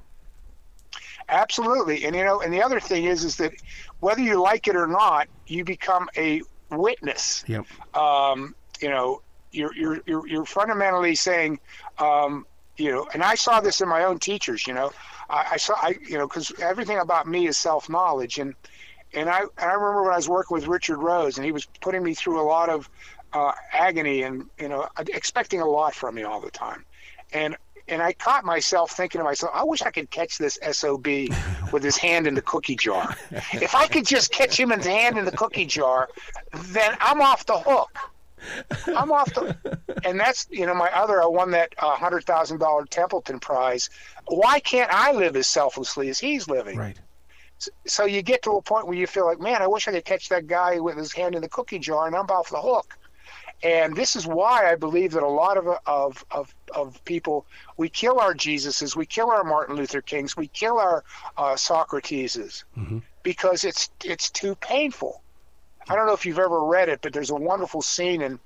Absolutely, 1.29 2.05
and 2.05 2.15
you 2.15 2.25
know, 2.25 2.41
and 2.41 2.53
the 2.53 2.63
other 2.63 2.79
thing 2.79 3.05
is, 3.05 3.25
is 3.25 3.37
that 3.37 3.53
whether 3.99 4.21
you 4.21 4.41
like 4.41 4.69
it 4.69 4.77
or 4.77 4.87
not, 4.87 5.27
you 5.49 5.65
become 5.65 6.09
a 6.17 6.41
witness. 6.71 7.43
Yep. 7.49 7.67
Um, 7.97 8.55
you 8.81 8.89
know, 8.89 9.23
you're 9.51 9.75
you're 9.75 10.03
you're, 10.07 10.27
you're 10.29 10.45
fundamentally 10.45 11.17
saying. 11.17 11.59
Um, 11.99 12.47
you 12.77 12.91
know, 12.91 13.07
and 13.13 13.23
I 13.23 13.35
saw 13.35 13.61
this 13.61 13.81
in 13.81 13.89
my 13.89 14.05
own 14.05 14.19
teachers. 14.19 14.67
You 14.67 14.75
know, 14.75 14.93
I, 15.31 15.47
I 15.53 15.57
saw, 15.57 15.75
I 15.77 15.97
you 16.07 16.19
know, 16.19 16.27
because 16.27 16.53
everything 16.61 16.99
about 16.99 17.27
me 17.27 17.47
is 17.47 17.57
self 17.59 17.89
knowledge, 17.89 18.39
and 18.39 18.55
and 19.15 19.29
I 19.29 19.43
I 19.59 19.73
remember 19.73 20.03
when 20.03 20.13
I 20.13 20.17
was 20.17 20.29
working 20.29 20.55
with 20.55 20.67
Richard 20.67 20.99
Rose, 20.99 21.37
and 21.37 21.45
he 21.45 21.53
was 21.53 21.67
putting 21.81 22.03
me 22.03 22.15
through 22.15 22.41
a 22.41 22.45
lot 22.45 22.69
of 22.69 22.89
uh, 23.33 23.53
agony, 23.73 24.23
and 24.23 24.49
you 24.59 24.69
know, 24.69 24.89
expecting 24.99 25.61
a 25.61 25.67
lot 25.67 25.95
from 25.95 26.15
me 26.15 26.23
all 26.23 26.41
the 26.41 26.51
time, 26.51 26.85
and 27.33 27.57
and 27.89 28.03
I 28.03 28.13
caught 28.13 28.45
myself 28.45 28.91
thinking 28.91 29.21
to 29.21 29.25
myself, 29.25 29.53
I 29.55 29.63
wish 29.63 29.83
I 29.83 29.91
could 29.91 30.11
catch 30.11 30.39
this 30.39 30.59
SOB 30.73 31.07
with 31.73 31.83
his 31.83 31.97
hand 31.97 32.27
in 32.27 32.35
the 32.35 32.43
cookie 32.43 32.77
jar. 32.77 33.15
if 33.31 33.75
I 33.75 33.87
could 33.87 34.07
just 34.07 34.33
catch 34.33 34.59
him 34.59 34.73
in 34.73 34.79
his 34.79 34.89
hand 34.89 35.19
in 35.19 35.25
the 35.25 35.33
cookie 35.33 35.67
jar, 35.67 36.09
then 36.53 36.97
I'm 37.01 37.21
off 37.21 37.47
the 37.47 37.59
hook. 37.59 37.97
I'm 38.87 39.13
off 39.13 39.33
the, 39.35 39.57
and 40.05 40.19
that's 40.19 40.47
you 40.51 40.67
know 40.67 40.75
my 40.75 40.91
other. 40.95 41.23
I 41.23 41.27
won 41.27 41.51
that 41.53 41.75
uh, 41.79 41.97
hundred 41.97 42.25
thousand 42.25 42.59
dollar 42.59 42.85
Templeton 42.85 43.41
Prize. 43.41 43.91
Why 44.27 44.61
can't 44.61 44.93
I 44.93 45.13
live 45.13 45.37
as 45.37 45.47
selflessly 45.47 46.09
as 46.09 46.19
he's 46.19 46.49
living? 46.49 46.79
Right. 46.79 46.99
So, 47.59 47.71
so 47.87 48.05
you 48.05 48.23
get 48.23 48.43
to 48.43 48.53
a 48.53 48.63
point 48.63 48.87
where 48.87 48.97
you 48.97 49.07
feel 49.07 49.25
like, 49.25 49.41
man, 49.41 49.63
I 49.63 49.67
wish 49.67 49.89
I 49.89 49.93
could 49.93 50.05
catch 50.05 50.29
that 50.29 50.47
guy 50.47 50.79
with 50.79 50.97
his 50.97 51.13
hand 51.13 51.35
in 51.35 51.41
the 51.41 51.49
cookie 51.49 51.79
jar, 51.79 52.07
and 52.07 52.15
I'm 52.15 52.27
off 52.27 52.51
the 52.51 52.61
hook. 52.61 52.99
And 53.63 53.97
this 53.97 54.17
is 54.17 54.27
why 54.27 54.71
I 54.71 54.75
believe 54.75 55.13
that 55.13 55.23
a 55.23 55.29
lot 55.29 55.57
of 55.57 55.67
of 55.87 56.25
of, 56.31 56.55
of 56.75 57.03
people 57.05 57.47
we 57.77 57.89
kill 57.89 58.21
our 58.21 58.35
Jesuses, 58.35 58.95
we 58.95 59.07
kill 59.07 59.31
our 59.31 59.45
Martin 59.45 59.77
Luther 59.77 60.03
Kings, 60.03 60.37
we 60.37 60.49
kill 60.49 60.79
our 60.79 61.05
uh, 61.39 61.55
Socrateses 61.55 62.65
mm-hmm. 62.77 62.99
because 63.23 63.65
it's 63.65 63.89
it's 64.05 64.31
too 64.31 64.55
painful. 64.57 65.23
I 65.89 65.95
don't 65.95 66.07
know 66.07 66.15
if 66.15 66.27
you've 66.27 66.39
ever 66.39 66.65
read 66.65 66.89
it, 66.89 67.01
but 67.03 67.13
there's 67.13 67.31
a 67.31 67.37
wonderful 67.37 67.83
scene 67.83 68.23
in 68.23 68.39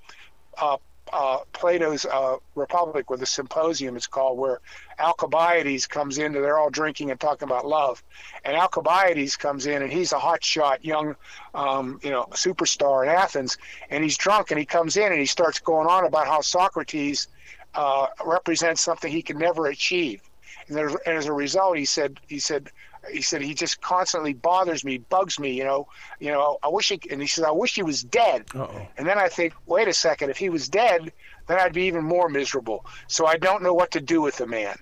uh, 0.59 0.77
uh, 1.11 1.39
Plato's 1.53 2.05
uh, 2.05 2.37
Republic, 2.55 3.09
where 3.09 3.17
the 3.17 3.25
symposium 3.25 3.97
is 3.97 4.07
called, 4.07 4.37
where 4.37 4.59
Alcibiades 4.99 5.87
comes 5.87 6.17
in, 6.17 6.27
and 6.27 6.35
they're 6.35 6.57
all 6.57 6.69
drinking 6.69 7.11
and 7.11 7.19
talking 7.19 7.47
about 7.47 7.65
love. 7.65 8.01
And 8.45 8.55
Alcibiades 8.55 9.35
comes 9.35 9.65
in, 9.65 9.81
and 9.81 9.91
he's 9.91 10.13
a 10.13 10.17
hotshot 10.17 10.83
young, 10.83 11.15
um, 11.53 11.99
you 12.03 12.11
know, 12.11 12.27
superstar 12.31 13.03
in 13.03 13.09
Athens, 13.09 13.57
and 13.89 14.03
he's 14.03 14.17
drunk, 14.17 14.51
and 14.51 14.59
he 14.59 14.65
comes 14.65 14.95
in, 14.95 15.11
and 15.11 15.19
he 15.19 15.25
starts 15.25 15.59
going 15.59 15.87
on 15.87 16.05
about 16.05 16.27
how 16.27 16.41
Socrates 16.41 17.27
uh, 17.75 18.07
represents 18.25 18.81
something 18.81 19.11
he 19.11 19.21
can 19.21 19.37
never 19.37 19.67
achieve. 19.67 20.21
And, 20.67 20.77
there, 20.77 20.89
and 20.89 21.17
as 21.17 21.25
a 21.25 21.33
result, 21.33 21.77
he 21.77 21.85
said, 21.85 22.19
he 22.27 22.39
said, 22.39 22.69
he 23.09 23.21
said 23.21 23.41
he 23.41 23.53
just 23.53 23.81
constantly 23.81 24.33
bothers 24.33 24.83
me, 24.83 24.97
bugs 24.99 25.39
me. 25.39 25.51
You 25.53 25.63
know, 25.63 25.87
you 26.19 26.31
know. 26.31 26.57
I 26.61 26.67
wish 26.67 26.89
he 26.89 26.99
and 27.09 27.21
he 27.21 27.27
says 27.27 27.43
I 27.43 27.51
wish 27.51 27.75
he 27.75 27.83
was 27.83 28.03
dead. 28.03 28.45
Uh-oh. 28.53 28.87
And 28.97 29.07
then 29.07 29.17
I 29.17 29.27
think, 29.27 29.53
wait 29.65 29.87
a 29.87 29.93
second, 29.93 30.29
if 30.29 30.37
he 30.37 30.49
was 30.49 30.69
dead, 30.69 31.11
then 31.47 31.59
I'd 31.59 31.73
be 31.73 31.83
even 31.83 32.03
more 32.03 32.29
miserable. 32.29 32.85
So 33.07 33.25
I 33.25 33.37
don't 33.37 33.63
know 33.63 33.73
what 33.73 33.91
to 33.91 34.01
do 34.01 34.21
with 34.21 34.37
the 34.37 34.47
man. 34.47 34.77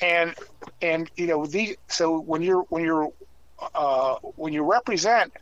And 0.00 0.34
and 0.82 1.10
you 1.16 1.26
know 1.26 1.46
the 1.46 1.76
so 1.88 2.20
when 2.20 2.42
you're 2.42 2.62
when 2.62 2.84
you're 2.84 3.12
uh, 3.74 4.16
when 4.36 4.52
you 4.52 4.62
represent 4.62 5.32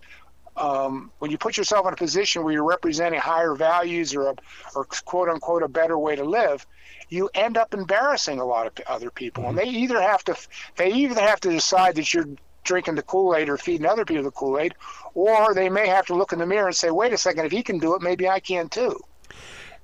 um, 0.56 1.10
when 1.18 1.30
you 1.30 1.38
put 1.38 1.56
yourself 1.56 1.86
in 1.86 1.92
a 1.92 1.96
position 1.96 2.42
where 2.42 2.52
you're 2.52 2.64
representing 2.64 3.20
higher 3.20 3.54
values 3.54 4.14
or 4.14 4.28
a, 4.28 4.34
or 4.74 4.84
quote 4.84 5.28
unquote 5.28 5.62
a 5.62 5.68
better 5.68 5.98
way 5.98 6.16
to 6.16 6.24
live, 6.24 6.66
you 7.08 7.30
end 7.34 7.56
up 7.56 7.74
embarrassing 7.74 8.38
a 8.38 8.44
lot 8.44 8.66
of 8.66 8.72
other 8.86 9.10
people, 9.10 9.44
mm-hmm. 9.44 9.58
and 9.58 9.58
they 9.58 9.70
either 9.70 10.00
have 10.00 10.24
to 10.24 10.36
they 10.76 10.92
either 10.92 11.20
have 11.20 11.40
to 11.40 11.50
decide 11.50 11.94
that 11.96 12.12
you're 12.12 12.28
drinking 12.64 12.96
the 12.96 13.02
Kool-Aid 13.02 13.48
or 13.48 13.56
feeding 13.56 13.86
other 13.86 14.04
people 14.04 14.24
the 14.24 14.30
Kool-Aid, 14.32 14.74
or 15.14 15.54
they 15.54 15.68
may 15.68 15.86
have 15.86 16.06
to 16.06 16.14
look 16.14 16.32
in 16.32 16.40
the 16.40 16.46
mirror 16.46 16.66
and 16.66 16.76
say, 16.76 16.90
"Wait 16.90 17.12
a 17.12 17.18
second, 17.18 17.46
if 17.46 17.52
he 17.52 17.62
can 17.62 17.78
do 17.78 17.94
it, 17.94 18.02
maybe 18.02 18.28
I 18.28 18.40
can 18.40 18.68
too." 18.68 18.98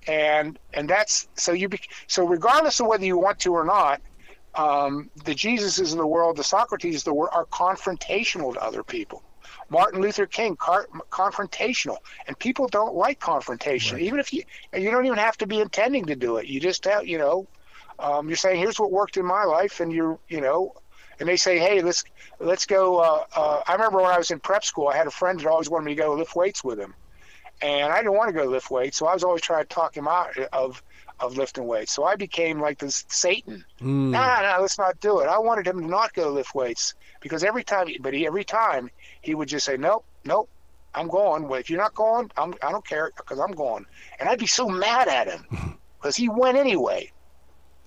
And 0.08 0.58
and 0.74 0.88
that's 0.88 1.28
so 1.34 1.52
you 1.52 1.68
be, 1.68 1.80
so 2.08 2.26
regardless 2.26 2.80
of 2.80 2.86
whether 2.86 3.04
you 3.04 3.18
want 3.18 3.38
to 3.40 3.52
or 3.52 3.64
not, 3.64 4.00
um, 4.54 5.10
the 5.24 5.34
Jesuses 5.34 5.92
in 5.92 5.98
the 5.98 6.06
world, 6.06 6.36
the 6.36 6.44
Socrates 6.44 6.98
of 6.98 7.04
the 7.04 7.14
world, 7.14 7.30
are 7.32 7.46
confrontational 7.46 8.52
to 8.54 8.62
other 8.62 8.82
people. 8.82 9.22
Martin 9.72 10.02
Luther 10.02 10.26
King, 10.26 10.54
car- 10.54 10.86
confrontational, 11.10 11.96
and 12.26 12.38
people 12.38 12.68
don't 12.68 12.94
like 12.94 13.18
confrontation. 13.18 13.96
Right. 13.96 14.04
Even 14.04 14.20
if 14.20 14.32
you 14.32 14.44
you 14.76 14.90
don't 14.90 15.06
even 15.06 15.18
have 15.18 15.38
to 15.38 15.46
be 15.46 15.60
intending 15.60 16.04
to 16.06 16.14
do 16.14 16.36
it. 16.36 16.46
You 16.46 16.60
just 16.60 16.84
have 16.84 17.06
you 17.06 17.16
know, 17.16 17.48
um, 17.98 18.28
you're 18.28 18.36
saying 18.36 18.60
here's 18.60 18.78
what 18.78 18.92
worked 18.92 19.16
in 19.16 19.24
my 19.24 19.44
life, 19.44 19.80
and 19.80 19.90
you're 19.90 20.18
you 20.28 20.42
know, 20.42 20.74
and 21.18 21.28
they 21.28 21.36
say 21.36 21.58
hey 21.58 21.80
let's 21.80 22.04
let's 22.38 22.66
go. 22.66 22.98
Uh, 22.98 23.24
uh, 23.34 23.62
I 23.66 23.72
remember 23.72 24.02
when 24.02 24.10
I 24.12 24.18
was 24.18 24.30
in 24.30 24.40
prep 24.40 24.62
school, 24.62 24.88
I 24.88 24.96
had 24.96 25.06
a 25.06 25.10
friend 25.10 25.40
that 25.40 25.46
always 25.46 25.70
wanted 25.70 25.86
me 25.86 25.94
to 25.94 26.02
go 26.02 26.14
lift 26.14 26.36
weights 26.36 26.62
with 26.62 26.78
him, 26.78 26.94
and 27.62 27.90
I 27.90 27.96
didn't 27.96 28.14
want 28.14 28.28
to 28.28 28.34
go 28.34 28.44
lift 28.44 28.70
weights, 28.70 28.98
so 28.98 29.06
I 29.06 29.14
was 29.14 29.24
always 29.24 29.40
trying 29.40 29.64
to 29.64 29.68
talk 29.68 29.96
him 29.96 30.06
out 30.06 30.36
of 30.52 30.82
of 31.18 31.38
lifting 31.38 31.66
weights. 31.66 31.92
So 31.92 32.04
I 32.04 32.16
became 32.16 32.60
like 32.60 32.78
this 32.78 33.06
Satan. 33.08 33.64
Mm. 33.80 34.10
Nah, 34.10 34.42
nah, 34.42 34.58
let's 34.60 34.78
not 34.78 35.00
do 35.00 35.20
it. 35.20 35.28
I 35.28 35.38
wanted 35.38 35.66
him 35.66 35.80
to 35.80 35.86
not 35.86 36.12
go 36.12 36.30
lift 36.30 36.54
weights 36.54 36.94
because 37.22 37.44
every 37.44 37.64
time, 37.64 37.88
but 38.00 38.12
he 38.12 38.26
every 38.26 38.44
time 38.44 38.90
he 39.22 39.34
would 39.34 39.48
just 39.48 39.64
say, 39.64 39.76
nope, 39.76 40.04
nope, 40.24 40.48
I'm 40.94 41.08
going. 41.08 41.48
Well, 41.48 41.60
if 41.60 41.70
you're 41.70 41.80
not 41.80 41.94
going, 41.94 42.30
I'm, 42.36 42.54
I 42.62 42.70
don't 42.70 42.86
care 42.86 43.10
because 43.16 43.38
I'm 43.38 43.52
going. 43.52 43.86
And 44.20 44.28
I'd 44.28 44.38
be 44.38 44.46
so 44.46 44.68
mad 44.68 45.08
at 45.08 45.28
him 45.28 45.78
because 46.00 46.16
he 46.16 46.28
went 46.28 46.58
anyway. 46.58 47.10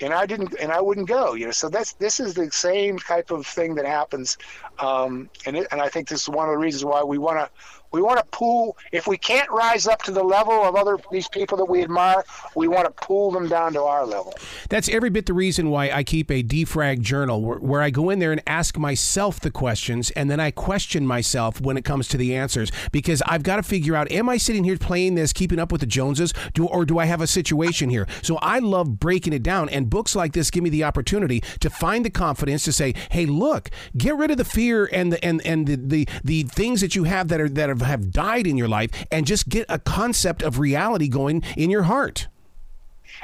And 0.02 0.14
I 0.14 0.26
didn't, 0.26 0.56
and 0.60 0.74
I 0.74 0.82
wouldn't 0.82 1.08
go, 1.08 1.36
you 1.36 1.46
know. 1.46 1.52
So 1.52 1.70
that's 1.70 1.94
this 1.94 2.20
is 2.20 2.34
the 2.34 2.52
same 2.52 3.00
type 3.00 3.32
of 3.32 3.48
thing 3.48 3.76
that 3.76 3.86
happens, 3.86 4.38
um, 4.80 5.30
and 5.46 5.56
it, 5.56 5.68
and 5.72 5.80
I 5.80 5.88
think 5.88 6.10
this 6.10 6.24
is 6.24 6.28
one 6.28 6.50
of 6.50 6.52
the 6.52 6.58
reasons 6.58 6.84
why 6.84 7.02
we 7.02 7.18
want 7.18 7.40
to 7.40 7.50
we 7.96 8.02
want 8.02 8.20
to 8.20 8.26
pull. 8.26 8.78
If 8.92 9.08
we 9.08 9.18
can't 9.18 9.50
rise 9.50 9.88
up 9.88 10.04
to 10.04 10.12
the 10.12 10.22
level 10.22 10.54
of 10.54 10.76
other 10.76 11.00
these 11.12 11.30
people 11.30 11.58
that 11.58 11.66
we 11.66 11.82
admire, 11.82 12.26
we 12.54 12.68
want 12.68 12.86
to 12.86 13.06
pull 13.06 13.32
them 13.32 13.48
down 13.48 13.72
to 13.74 13.82
our 13.82 14.06
level. 14.06 14.34
That's 14.68 14.90
every 14.90 15.10
bit 15.10 15.28
the 15.28 15.34
reason 15.34 15.70
why 15.70 15.90
I 15.90 16.04
keep 16.04 16.30
a 16.30 16.44
defrag 16.44 17.00
journal 17.00 17.42
where, 17.42 17.58
where 17.58 17.82
I 17.82 17.90
go 17.90 18.10
in 18.10 18.20
there 18.20 18.34
and 18.34 18.44
ask 18.46 18.78
myself 18.78 19.40
the 19.40 19.50
questions, 19.50 20.12
and 20.12 20.30
then 20.30 20.42
I 20.42 20.52
question 20.52 21.08
myself 21.08 21.62
when 21.62 21.78
it 21.78 21.86
comes 21.86 22.10
to 22.10 22.18
the 22.18 22.36
answers 22.36 22.70
because 22.92 23.22
I've 23.26 23.44
got 23.44 23.56
to 23.56 23.64
figure 23.64 23.96
out: 23.96 24.12
Am 24.12 24.28
I 24.28 24.36
sitting 24.36 24.66
here 24.66 24.78
playing 24.78 25.16
this, 25.16 25.32
keeping 25.32 25.58
up 25.58 25.72
with 25.72 25.80
the 25.80 25.88
Joneses, 25.88 26.34
do, 26.54 26.68
or 26.68 26.84
do 26.84 27.00
I 27.00 27.06
have 27.06 27.22
a 27.22 27.28
situation 27.28 27.90
here? 27.90 28.08
So 28.22 28.36
I 28.42 28.60
love 28.60 29.00
breaking 29.00 29.32
it 29.32 29.42
down, 29.44 29.70
and 29.70 29.90
books 29.90 30.18
like 30.18 30.34
this 30.34 30.52
give 30.52 30.64
me 30.64 30.70
the 30.70 30.84
opportunity 30.84 31.42
to 31.62 31.70
find 31.70 32.04
the 32.04 32.10
confidence 32.10 32.66
to 32.66 32.74
say, 32.74 32.94
"Hey, 33.12 33.26
look, 33.26 33.70
get 33.96 34.18
rid 34.18 34.32
of 34.32 34.38
the 34.38 34.44
fear 34.44 34.90
and 34.92 35.14
the 35.14 35.24
and 35.24 35.42
and 35.46 35.66
the 35.66 35.76
the, 35.78 36.08
the 36.26 36.44
things 36.44 36.82
that 36.82 36.94
you 36.94 37.06
have 37.06 37.30
that 37.30 37.40
are 37.40 37.48
that 37.48 37.70
have 37.70 37.85
have 37.86 38.12
died 38.12 38.48
in 38.48 38.58
your 38.58 38.68
life 38.68 38.90
and 39.12 39.26
just 39.26 39.50
get 39.50 39.66
a 39.70 39.80
concept 39.80 40.42
of 40.42 40.60
reality 40.60 41.08
going 41.08 41.44
in 41.56 41.70
your 41.70 41.84
heart. 41.84 42.28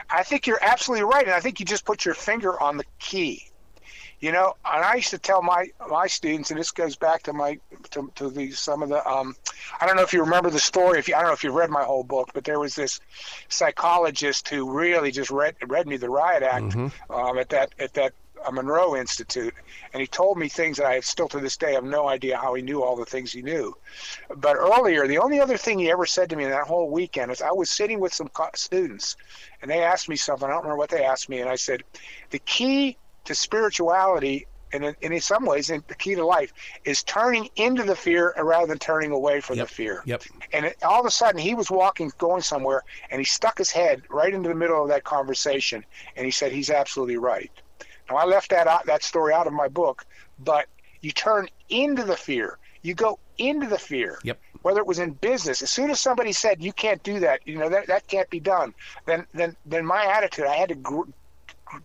I 0.10 0.24
think 0.24 0.48
you're 0.48 0.60
absolutely 0.62 1.06
right. 1.06 1.26
And 1.26 1.34
I 1.34 1.40
think 1.40 1.60
you 1.60 1.66
just 1.66 1.86
put 1.86 2.06
your 2.06 2.14
finger 2.14 2.60
on 2.62 2.78
the 2.78 2.86
key. 3.00 3.48
You 4.20 4.32
know, 4.32 4.56
and 4.72 4.86
I 4.86 4.96
used 4.96 5.10
to 5.10 5.18
tell 5.18 5.42
my 5.42 5.66
my 5.90 6.06
students, 6.06 6.52
and 6.52 6.60
this 6.60 6.70
goes 6.70 6.96
back 6.96 7.24
to 7.24 7.34
my 7.34 7.58
to, 7.90 8.12
to 8.14 8.30
the 8.30 8.52
some 8.52 8.84
of 8.84 8.90
the 8.90 9.04
um, 9.08 9.36
I 9.80 9.88
don't 9.88 9.96
know 9.96 10.04
if 10.04 10.14
you 10.14 10.22
remember 10.22 10.52
the 10.52 10.60
story. 10.60 11.00
If 11.00 11.08
you, 11.08 11.16
I 11.16 11.22
don't 11.22 11.30
know 11.30 11.34
if 11.34 11.44
you 11.44 11.52
read 11.52 11.72
my 11.72 11.84
whole 11.84 12.04
book, 12.04 12.30
but 12.32 12.44
there 12.44 12.60
was 12.60 12.76
this 12.76 13.00
psychologist 13.50 14.48
who 14.48 14.70
really 14.70 15.10
just 15.10 15.32
read 15.32 15.56
read 15.66 15.88
me 15.88 15.98
the 15.98 16.12
riot 16.12 16.44
act 16.44 16.66
mm-hmm. 16.66 17.12
um, 17.12 17.40
at 17.40 17.50
that 17.50 17.74
at 17.80 17.96
that 17.96 18.14
a 18.48 18.52
Monroe 18.52 18.96
Institute, 18.96 19.54
and 19.94 20.02
he 20.02 20.08
told 20.08 20.38
me 20.38 20.50
things 20.50 20.78
that 20.78 20.86
I 20.86 21.00
still 21.02 21.28
to 21.30 21.40
this 21.40 21.58
day 21.58 21.74
have 21.74 21.84
no 21.84 22.08
idea 22.08 22.38
how 22.38 22.54
he 22.54 22.62
knew 22.62 22.84
all 22.84 22.96
the 22.96 23.06
things 23.06 23.32
he 23.32 23.42
knew. 23.42 23.76
But 24.36 24.56
earlier, 24.56 25.08
the 25.08 25.18
only 25.18 25.40
other 25.40 25.58
thing 25.58 25.80
he 25.80 25.92
ever 25.92 26.06
said 26.06 26.30
to 26.30 26.36
me 26.36 26.46
that 26.46 26.68
whole 26.68 26.90
weekend 26.90 27.32
is 27.32 27.42
I 27.42 27.52
was 27.52 27.70
sitting 27.70 28.00
with 28.00 28.14
some 28.14 28.30
students, 28.56 29.16
and 29.62 29.70
they 29.70 29.84
asked 29.84 30.10
me 30.10 30.16
something. 30.16 30.48
I 30.48 30.52
don't 30.52 30.64
remember 30.64 30.78
what 30.78 30.90
they 30.90 31.04
asked 31.04 31.30
me, 31.30 31.40
and 31.40 31.50
I 31.50 31.56
said, 31.56 31.84
the 32.30 32.40
key 32.40 32.98
to 33.26 33.36
spirituality 33.36 34.48
and 34.74 34.86
in, 34.86 34.96
in 35.02 35.22
some 35.22 35.46
ways, 35.46 35.68
the 35.68 35.96
key 35.98 36.16
to 36.16 36.26
life 36.26 36.54
is 36.86 37.04
turning 37.04 37.50
into 37.56 37.84
the 37.84 37.96
fear 37.96 38.34
rather 38.38 38.68
than 38.68 38.80
turning 38.80 39.12
away 39.12 39.42
from 39.42 39.58
yep. 39.58 39.68
the 39.68 39.74
fear. 39.74 40.02
Yep. 40.06 40.24
And 40.54 40.66
it, 40.68 40.78
all 40.84 41.00
of 41.00 41.06
a 41.06 41.12
sudden, 41.12 41.40
he 41.40 41.54
was 41.54 41.70
walking, 41.70 42.12
going 42.18 42.42
somewhere, 42.42 42.84
and 43.10 43.20
he 43.20 43.26
stuck 43.26 43.58
his 43.58 43.72
head 43.72 44.04
right 44.10 44.34
into 44.34 44.50
the 44.50 44.56
middle 44.56 44.82
of 44.82 44.90
that 44.90 45.04
conversation, 45.04 45.84
and 46.16 46.26
he 46.26 46.32
said, 46.32 46.52
"He's 46.52 46.70
absolutely 46.70 47.18
right." 47.18 47.52
Now, 48.12 48.18
I 48.18 48.26
left 48.26 48.50
that 48.50 48.68
out, 48.68 48.86
that 48.88 49.04
story 49.04 49.34
out 49.34 49.48
of 49.48 49.54
my 49.54 49.70
book, 49.70 50.06
but 50.40 50.66
you 51.00 51.14
turn 51.14 51.48
into 51.70 52.04
the 52.04 52.18
fear. 52.18 52.58
You 52.82 52.94
go 52.94 53.20
into 53.38 53.68
the 53.68 53.78
fear. 53.78 54.20
Yep. 54.24 54.38
Whether 54.64 54.82
it 54.82 54.86
was 54.86 55.00
in 55.00 55.12
business, 55.12 55.62
as 55.62 55.72
soon 55.72 55.90
as 55.90 56.02
somebody 56.02 56.34
said 56.34 56.62
you 56.62 56.74
can't 56.74 57.02
do 57.04 57.22
that, 57.22 57.40
you 57.48 57.58
know 57.58 57.70
that 57.70 57.88
that 57.88 58.08
can't 58.08 58.30
be 58.30 58.40
done, 58.40 58.74
then 59.06 59.26
then 59.34 59.56
then 59.66 59.86
my 59.86 60.06
attitude, 60.06 60.46
I 60.46 60.56
had 60.56 60.70
to 60.70 60.76
gr- 60.76 61.10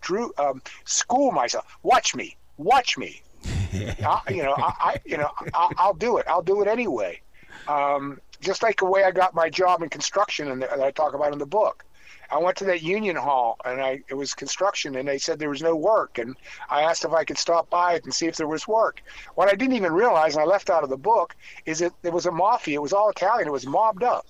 drew, 0.01 0.33
um, 0.37 0.61
school 0.83 1.31
myself. 1.31 1.65
Watch 1.81 2.13
me, 2.13 2.35
watch 2.57 2.97
me. 2.97 3.21
I, 3.73 4.21
you 4.29 4.43
know, 4.43 4.53
I, 4.57 4.73
I 4.79 4.99
you 5.05 5.17
know 5.17 5.31
I, 5.53 5.87
will 5.87 5.93
do 5.93 6.17
it. 6.17 6.25
I'll 6.27 6.43
do 6.43 6.61
it 6.61 6.67
anyway. 6.67 7.21
Um, 7.67 8.19
just 8.41 8.61
like 8.61 8.77
the 8.77 8.85
way 8.85 9.05
I 9.05 9.11
got 9.11 9.33
my 9.33 9.49
job 9.49 9.81
in 9.81 9.89
construction, 9.89 10.51
and 10.51 10.61
that 10.61 10.79
I 10.79 10.91
talk 10.91 11.13
about 11.13 11.31
in 11.33 11.39
the 11.39 11.47
book. 11.47 11.85
I 12.29 12.37
went 12.37 12.57
to 12.57 12.65
that 12.65 12.81
union 12.81 13.15
hall 13.15 13.57
and 13.63 13.81
I 13.81 14.01
it 14.09 14.13
was 14.15 14.33
construction 14.33 14.95
and 14.95 15.07
they 15.07 15.17
said 15.17 15.39
there 15.39 15.49
was 15.49 15.61
no 15.61 15.75
work 15.75 16.17
and 16.17 16.35
I 16.69 16.81
asked 16.81 17.05
if 17.05 17.11
I 17.11 17.23
could 17.23 17.37
stop 17.37 17.69
by 17.69 17.93
it 17.93 18.03
and 18.03 18.13
see 18.13 18.27
if 18.27 18.35
there 18.35 18.47
was 18.47 18.67
work. 18.67 19.01
What 19.35 19.47
I 19.47 19.55
didn't 19.55 19.75
even 19.75 19.93
realize 19.93 20.35
and 20.35 20.43
I 20.43 20.45
left 20.45 20.69
out 20.69 20.83
of 20.83 20.89
the 20.89 20.97
book 20.97 21.35
is 21.65 21.79
that 21.79 21.93
there 22.01 22.11
was 22.11 22.25
a 22.25 22.31
mafia. 22.31 22.75
It 22.75 22.81
was 22.81 22.93
all 22.93 23.09
Italian. 23.09 23.47
It 23.47 23.51
was 23.51 23.65
mobbed 23.65 24.03
up. 24.03 24.25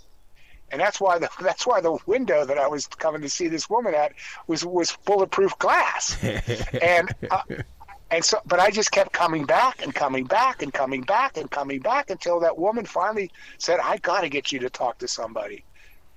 And 0.72 0.82
that's 0.82 1.00
why 1.00 1.18
the 1.18 1.30
that's 1.42 1.66
why 1.66 1.82
the 1.82 1.98
window 2.06 2.46
that 2.46 2.58
I 2.58 2.68
was 2.68 2.88
coming 2.88 3.22
to 3.22 3.30
see 3.30 3.48
this 3.48 3.70
woman 3.70 3.94
at 3.94 4.14
was 4.48 4.66
was 4.66 4.96
bulletproof 5.06 5.58
glass. 5.60 6.18
and 6.82 7.14
uh, 7.32 7.42
and 8.12 8.24
so 8.24 8.40
but 8.46 8.60
I 8.60 8.70
just 8.70 8.92
kept 8.92 9.12
coming 9.12 9.46
back 9.46 9.82
and 9.82 9.94
coming 9.94 10.26
back 10.26 10.62
and 10.62 10.74
coming 10.74 11.02
back 11.02 11.38
and 11.38 11.50
coming 11.50 11.80
back 11.80 12.10
until 12.10 12.40
that 12.42 12.58
woman 12.58 12.86
finally 12.86 13.32
said, 13.58 13.80
"I 13.80 13.98
got 13.98 14.22
to 14.22 14.30
get 14.30 14.52
you 14.52 14.60
to 14.60 14.70
talk 14.70 14.98
to 15.00 15.08
somebody." 15.08 15.64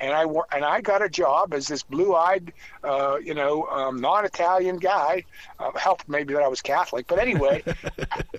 And 0.00 0.12
I 0.12 0.22
and 0.54 0.64
I 0.64 0.80
got 0.80 1.02
a 1.02 1.08
job 1.08 1.54
as 1.54 1.68
this 1.68 1.82
blue-eyed, 1.82 2.52
uh, 2.82 3.18
you 3.22 3.34
know, 3.34 3.64
um, 3.66 4.00
non-Italian 4.00 4.78
guy. 4.78 5.24
Uh, 5.58 5.70
helped 5.78 6.08
maybe 6.08 6.34
that 6.34 6.42
I 6.42 6.48
was 6.48 6.60
Catholic, 6.60 7.06
but 7.06 7.18
anyway, 7.18 7.62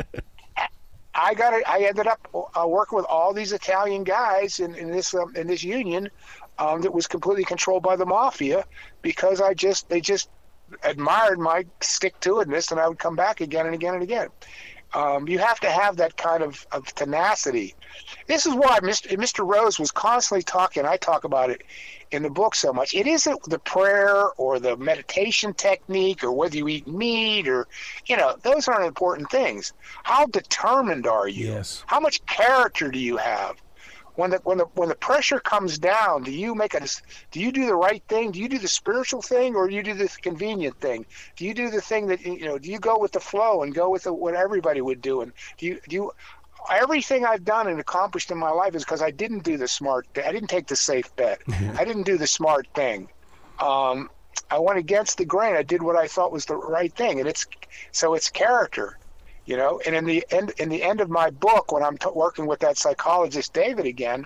I 1.15 1.33
got. 1.33 1.53
A, 1.53 1.63
I 1.69 1.79
ended 1.87 2.07
up 2.07 2.27
uh, 2.33 2.67
working 2.67 2.97
with 2.97 3.05
all 3.05 3.33
these 3.33 3.53
Italian 3.53 4.03
guys 4.03 4.59
in, 4.59 4.75
in 4.75 4.91
this 4.91 5.13
um, 5.13 5.35
in 5.35 5.47
this 5.47 5.63
union 5.63 6.09
um, 6.57 6.81
that 6.81 6.93
was 6.93 7.07
completely 7.07 7.43
controlled 7.43 7.83
by 7.83 7.95
the 7.95 8.05
mafia 8.05 8.65
because 9.01 9.39
I 9.39 9.53
just 9.53 9.87
they 9.89 10.01
just 10.01 10.29
admired 10.83 11.39
my 11.39 11.65
stick-to-itness, 11.81 12.71
and 12.71 12.79
I 12.79 12.87
would 12.87 12.99
come 12.99 13.15
back 13.15 13.41
again 13.41 13.65
and 13.65 13.75
again 13.75 13.93
and 13.93 14.03
again. 14.03 14.29
Um, 14.93 15.27
you 15.27 15.39
have 15.39 15.59
to 15.61 15.69
have 15.69 15.97
that 15.97 16.17
kind 16.17 16.43
of, 16.43 16.65
of 16.71 16.85
tenacity. 16.95 17.75
This 18.27 18.45
is 18.45 18.53
why 18.53 18.79
Mr. 18.79 19.17
Mr. 19.17 19.47
Rose 19.47 19.79
was 19.79 19.91
constantly 19.91 20.43
talking. 20.43 20.85
I 20.85 20.97
talk 20.97 21.23
about 21.23 21.49
it 21.49 21.63
in 22.11 22.23
the 22.23 22.29
book 22.29 22.55
so 22.55 22.73
much. 22.73 22.93
It 22.93 23.07
isn't 23.07 23.43
the 23.43 23.59
prayer 23.59 24.31
or 24.37 24.59
the 24.59 24.75
meditation 24.77 25.53
technique 25.53 26.23
or 26.23 26.31
whether 26.31 26.57
you 26.57 26.67
eat 26.67 26.87
meat 26.87 27.47
or, 27.47 27.67
you 28.05 28.17
know, 28.17 28.35
those 28.43 28.67
aren't 28.67 28.85
important 28.85 29.31
things. 29.31 29.73
How 30.03 30.25
determined 30.25 31.07
are 31.07 31.27
you? 31.27 31.53
Yes. 31.53 31.83
How 31.87 31.99
much 31.99 32.25
character 32.25 32.91
do 32.91 32.99
you 32.99 33.17
have? 33.17 33.55
When 34.15 34.31
the 34.31 34.37
when 34.43 34.57
the 34.57 34.65
when 34.75 34.89
the 34.89 34.95
pressure 34.95 35.39
comes 35.39 35.77
down, 35.77 36.23
do 36.23 36.31
you 36.31 36.53
make 36.53 36.73
a 36.73 36.85
do 37.31 37.39
you 37.39 37.51
do 37.51 37.65
the 37.65 37.75
right 37.75 38.03
thing? 38.07 38.31
Do 38.31 38.39
you 38.39 38.49
do 38.49 38.59
the 38.59 38.67
spiritual 38.67 39.21
thing, 39.21 39.55
or 39.55 39.67
do 39.67 39.75
you 39.75 39.83
do 39.83 39.93
the 39.93 40.09
convenient 40.21 40.79
thing? 40.79 41.05
Do 41.35 41.45
you 41.45 41.53
do 41.53 41.69
the 41.69 41.81
thing 41.81 42.07
that 42.07 42.25
you 42.25 42.45
know? 42.45 42.57
Do 42.57 42.69
you 42.69 42.79
go 42.79 42.97
with 42.97 43.11
the 43.11 43.19
flow 43.19 43.63
and 43.63 43.73
go 43.73 43.89
with 43.89 44.03
the, 44.03 44.13
what 44.13 44.35
everybody 44.35 44.81
would 44.81 45.01
do? 45.01 45.21
And 45.21 45.31
do 45.57 45.65
you 45.65 45.79
do 45.87 45.95
you, 45.95 46.11
everything 46.69 47.25
I've 47.25 47.45
done 47.45 47.67
and 47.67 47.79
accomplished 47.79 48.31
in 48.31 48.37
my 48.37 48.51
life 48.51 48.75
is 48.75 48.83
because 48.83 49.01
I 49.01 49.11
didn't 49.11 49.43
do 49.43 49.57
the 49.57 49.67
smart. 49.67 50.07
I 50.15 50.31
didn't 50.31 50.49
take 50.49 50.67
the 50.67 50.75
safe 50.75 51.15
bet. 51.15 51.41
Mm-hmm. 51.45 51.77
I 51.79 51.85
didn't 51.85 52.03
do 52.03 52.17
the 52.17 52.27
smart 52.27 52.67
thing. 52.73 53.07
Um, 53.59 54.09
I 54.49 54.59
went 54.59 54.79
against 54.79 55.17
the 55.17 55.25
grain. 55.25 55.55
I 55.55 55.63
did 55.63 55.81
what 55.81 55.95
I 55.95 56.07
thought 56.07 56.31
was 56.31 56.45
the 56.45 56.57
right 56.57 56.93
thing, 56.93 57.19
and 57.19 57.29
it's 57.29 57.47
so 57.91 58.13
it's 58.13 58.29
character 58.29 58.97
you 59.45 59.57
know 59.57 59.79
and 59.85 59.95
in 59.95 60.05
the 60.05 60.23
end 60.31 60.51
in 60.59 60.69
the 60.69 60.83
end 60.83 61.01
of 61.01 61.09
my 61.09 61.29
book 61.29 61.71
when 61.71 61.83
i'm 61.83 61.97
t- 61.97 62.07
working 62.13 62.45
with 62.45 62.59
that 62.59 62.77
psychologist 62.77 63.53
david 63.53 63.85
again 63.85 64.25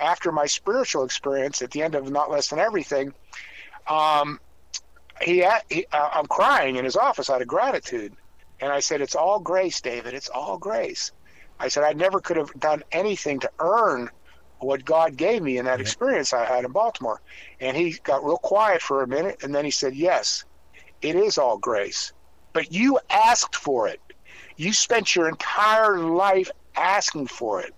after 0.00 0.32
my 0.32 0.46
spiritual 0.46 1.04
experience 1.04 1.62
at 1.62 1.70
the 1.70 1.82
end 1.82 1.94
of 1.94 2.10
not 2.10 2.30
less 2.30 2.48
than 2.48 2.58
everything 2.58 3.12
um, 3.88 4.38
he, 5.20 5.46
he 5.68 5.86
uh, 5.92 6.08
i'm 6.12 6.26
crying 6.26 6.76
in 6.76 6.84
his 6.84 6.96
office 6.96 7.30
out 7.30 7.42
of 7.42 7.48
gratitude 7.48 8.14
and 8.60 8.72
i 8.72 8.80
said 8.80 9.00
it's 9.00 9.14
all 9.14 9.40
grace 9.40 9.80
david 9.80 10.14
it's 10.14 10.28
all 10.28 10.58
grace 10.58 11.12
I 11.62 11.68
said 11.68 11.84
I 11.84 11.92
never 11.92 12.20
could 12.20 12.36
have 12.36 12.52
done 12.58 12.82
anything 12.90 13.38
to 13.40 13.50
earn 13.60 14.10
what 14.58 14.84
God 14.84 15.16
gave 15.16 15.42
me 15.42 15.58
in 15.58 15.64
that 15.66 15.80
experience 15.80 16.32
I 16.32 16.44
had 16.44 16.64
in 16.64 16.72
Baltimore. 16.72 17.20
And 17.60 17.76
he 17.76 17.98
got 18.02 18.24
real 18.24 18.38
quiet 18.38 18.82
for 18.82 19.02
a 19.02 19.08
minute, 19.08 19.36
and 19.42 19.54
then 19.54 19.64
he 19.64 19.70
said, 19.70 19.94
Yes, 19.94 20.44
it 21.02 21.14
is 21.14 21.38
all 21.38 21.58
grace. 21.58 22.12
But 22.52 22.72
you 22.72 22.98
asked 23.10 23.54
for 23.56 23.86
it. 23.88 24.00
You 24.56 24.72
spent 24.72 25.14
your 25.14 25.28
entire 25.28 25.98
life 25.98 26.50
asking 26.76 27.28
for 27.28 27.60
it. 27.60 27.74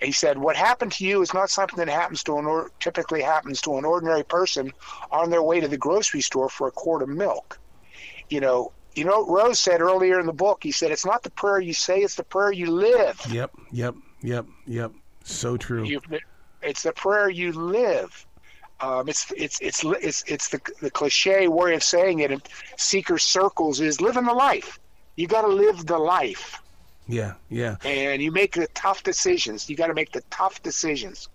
He 0.00 0.12
said, 0.12 0.38
"What 0.38 0.56
happened 0.56 0.92
to 0.92 1.04
you 1.04 1.20
is 1.20 1.34
not 1.34 1.50
something 1.50 1.76
that 1.76 1.88
happens 1.88 2.22
to 2.24 2.38
an 2.38 2.46
or- 2.46 2.70
typically 2.80 3.20
happens 3.20 3.60
to 3.62 3.76
an 3.76 3.84
ordinary 3.84 4.24
person 4.24 4.72
on 5.10 5.30
their 5.30 5.42
way 5.42 5.60
to 5.60 5.68
the 5.68 5.76
grocery 5.76 6.22
store 6.22 6.48
for 6.48 6.68
a 6.68 6.72
quart 6.72 7.02
of 7.02 7.08
milk." 7.08 7.58
You 8.28 8.40
know, 8.40 8.72
you 8.94 9.04
know. 9.04 9.26
Rose 9.26 9.60
said 9.60 9.80
earlier 9.82 10.18
in 10.18 10.26
the 10.26 10.32
book. 10.32 10.60
He 10.62 10.72
said, 10.72 10.90
"It's 10.90 11.04
not 11.04 11.22
the 11.22 11.30
prayer 11.32 11.60
you 11.60 11.74
say; 11.74 12.00
it's 12.00 12.14
the 12.14 12.24
prayer 12.24 12.52
you 12.52 12.70
live." 12.70 13.20
Yep, 13.28 13.50
yep, 13.72 13.94
yep, 14.22 14.46
yep. 14.66 14.92
So 15.24 15.56
true. 15.58 15.84
You, 15.84 16.00
it's 16.62 16.82
the 16.82 16.92
prayer 16.92 17.28
you 17.28 17.52
live. 17.52 18.26
Um, 18.80 19.08
it's 19.08 19.30
it's 19.36 19.60
it's 19.60 19.84
it's 19.84 20.24
it's 20.26 20.48
the 20.48 20.60
the 20.80 20.90
cliche 20.90 21.46
way 21.48 21.74
of 21.74 21.82
saying 21.82 22.20
it 22.20 22.30
in 22.30 22.40
seeker 22.78 23.18
circles 23.18 23.80
is 23.80 24.00
living 24.00 24.24
the 24.24 24.32
life. 24.32 24.78
You 25.16 25.26
got 25.26 25.42
to 25.42 25.48
live 25.48 25.86
the 25.86 25.98
life. 25.98 26.62
Yeah, 27.08 27.34
yeah. 27.48 27.76
And 27.84 28.22
you 28.22 28.30
make 28.30 28.54
the 28.54 28.68
tough 28.74 29.02
decisions. 29.02 29.68
You 29.68 29.76
got 29.76 29.88
to 29.88 29.94
make 29.94 30.12
the 30.12 30.22
tough 30.30 30.62
decisions. 30.62 31.28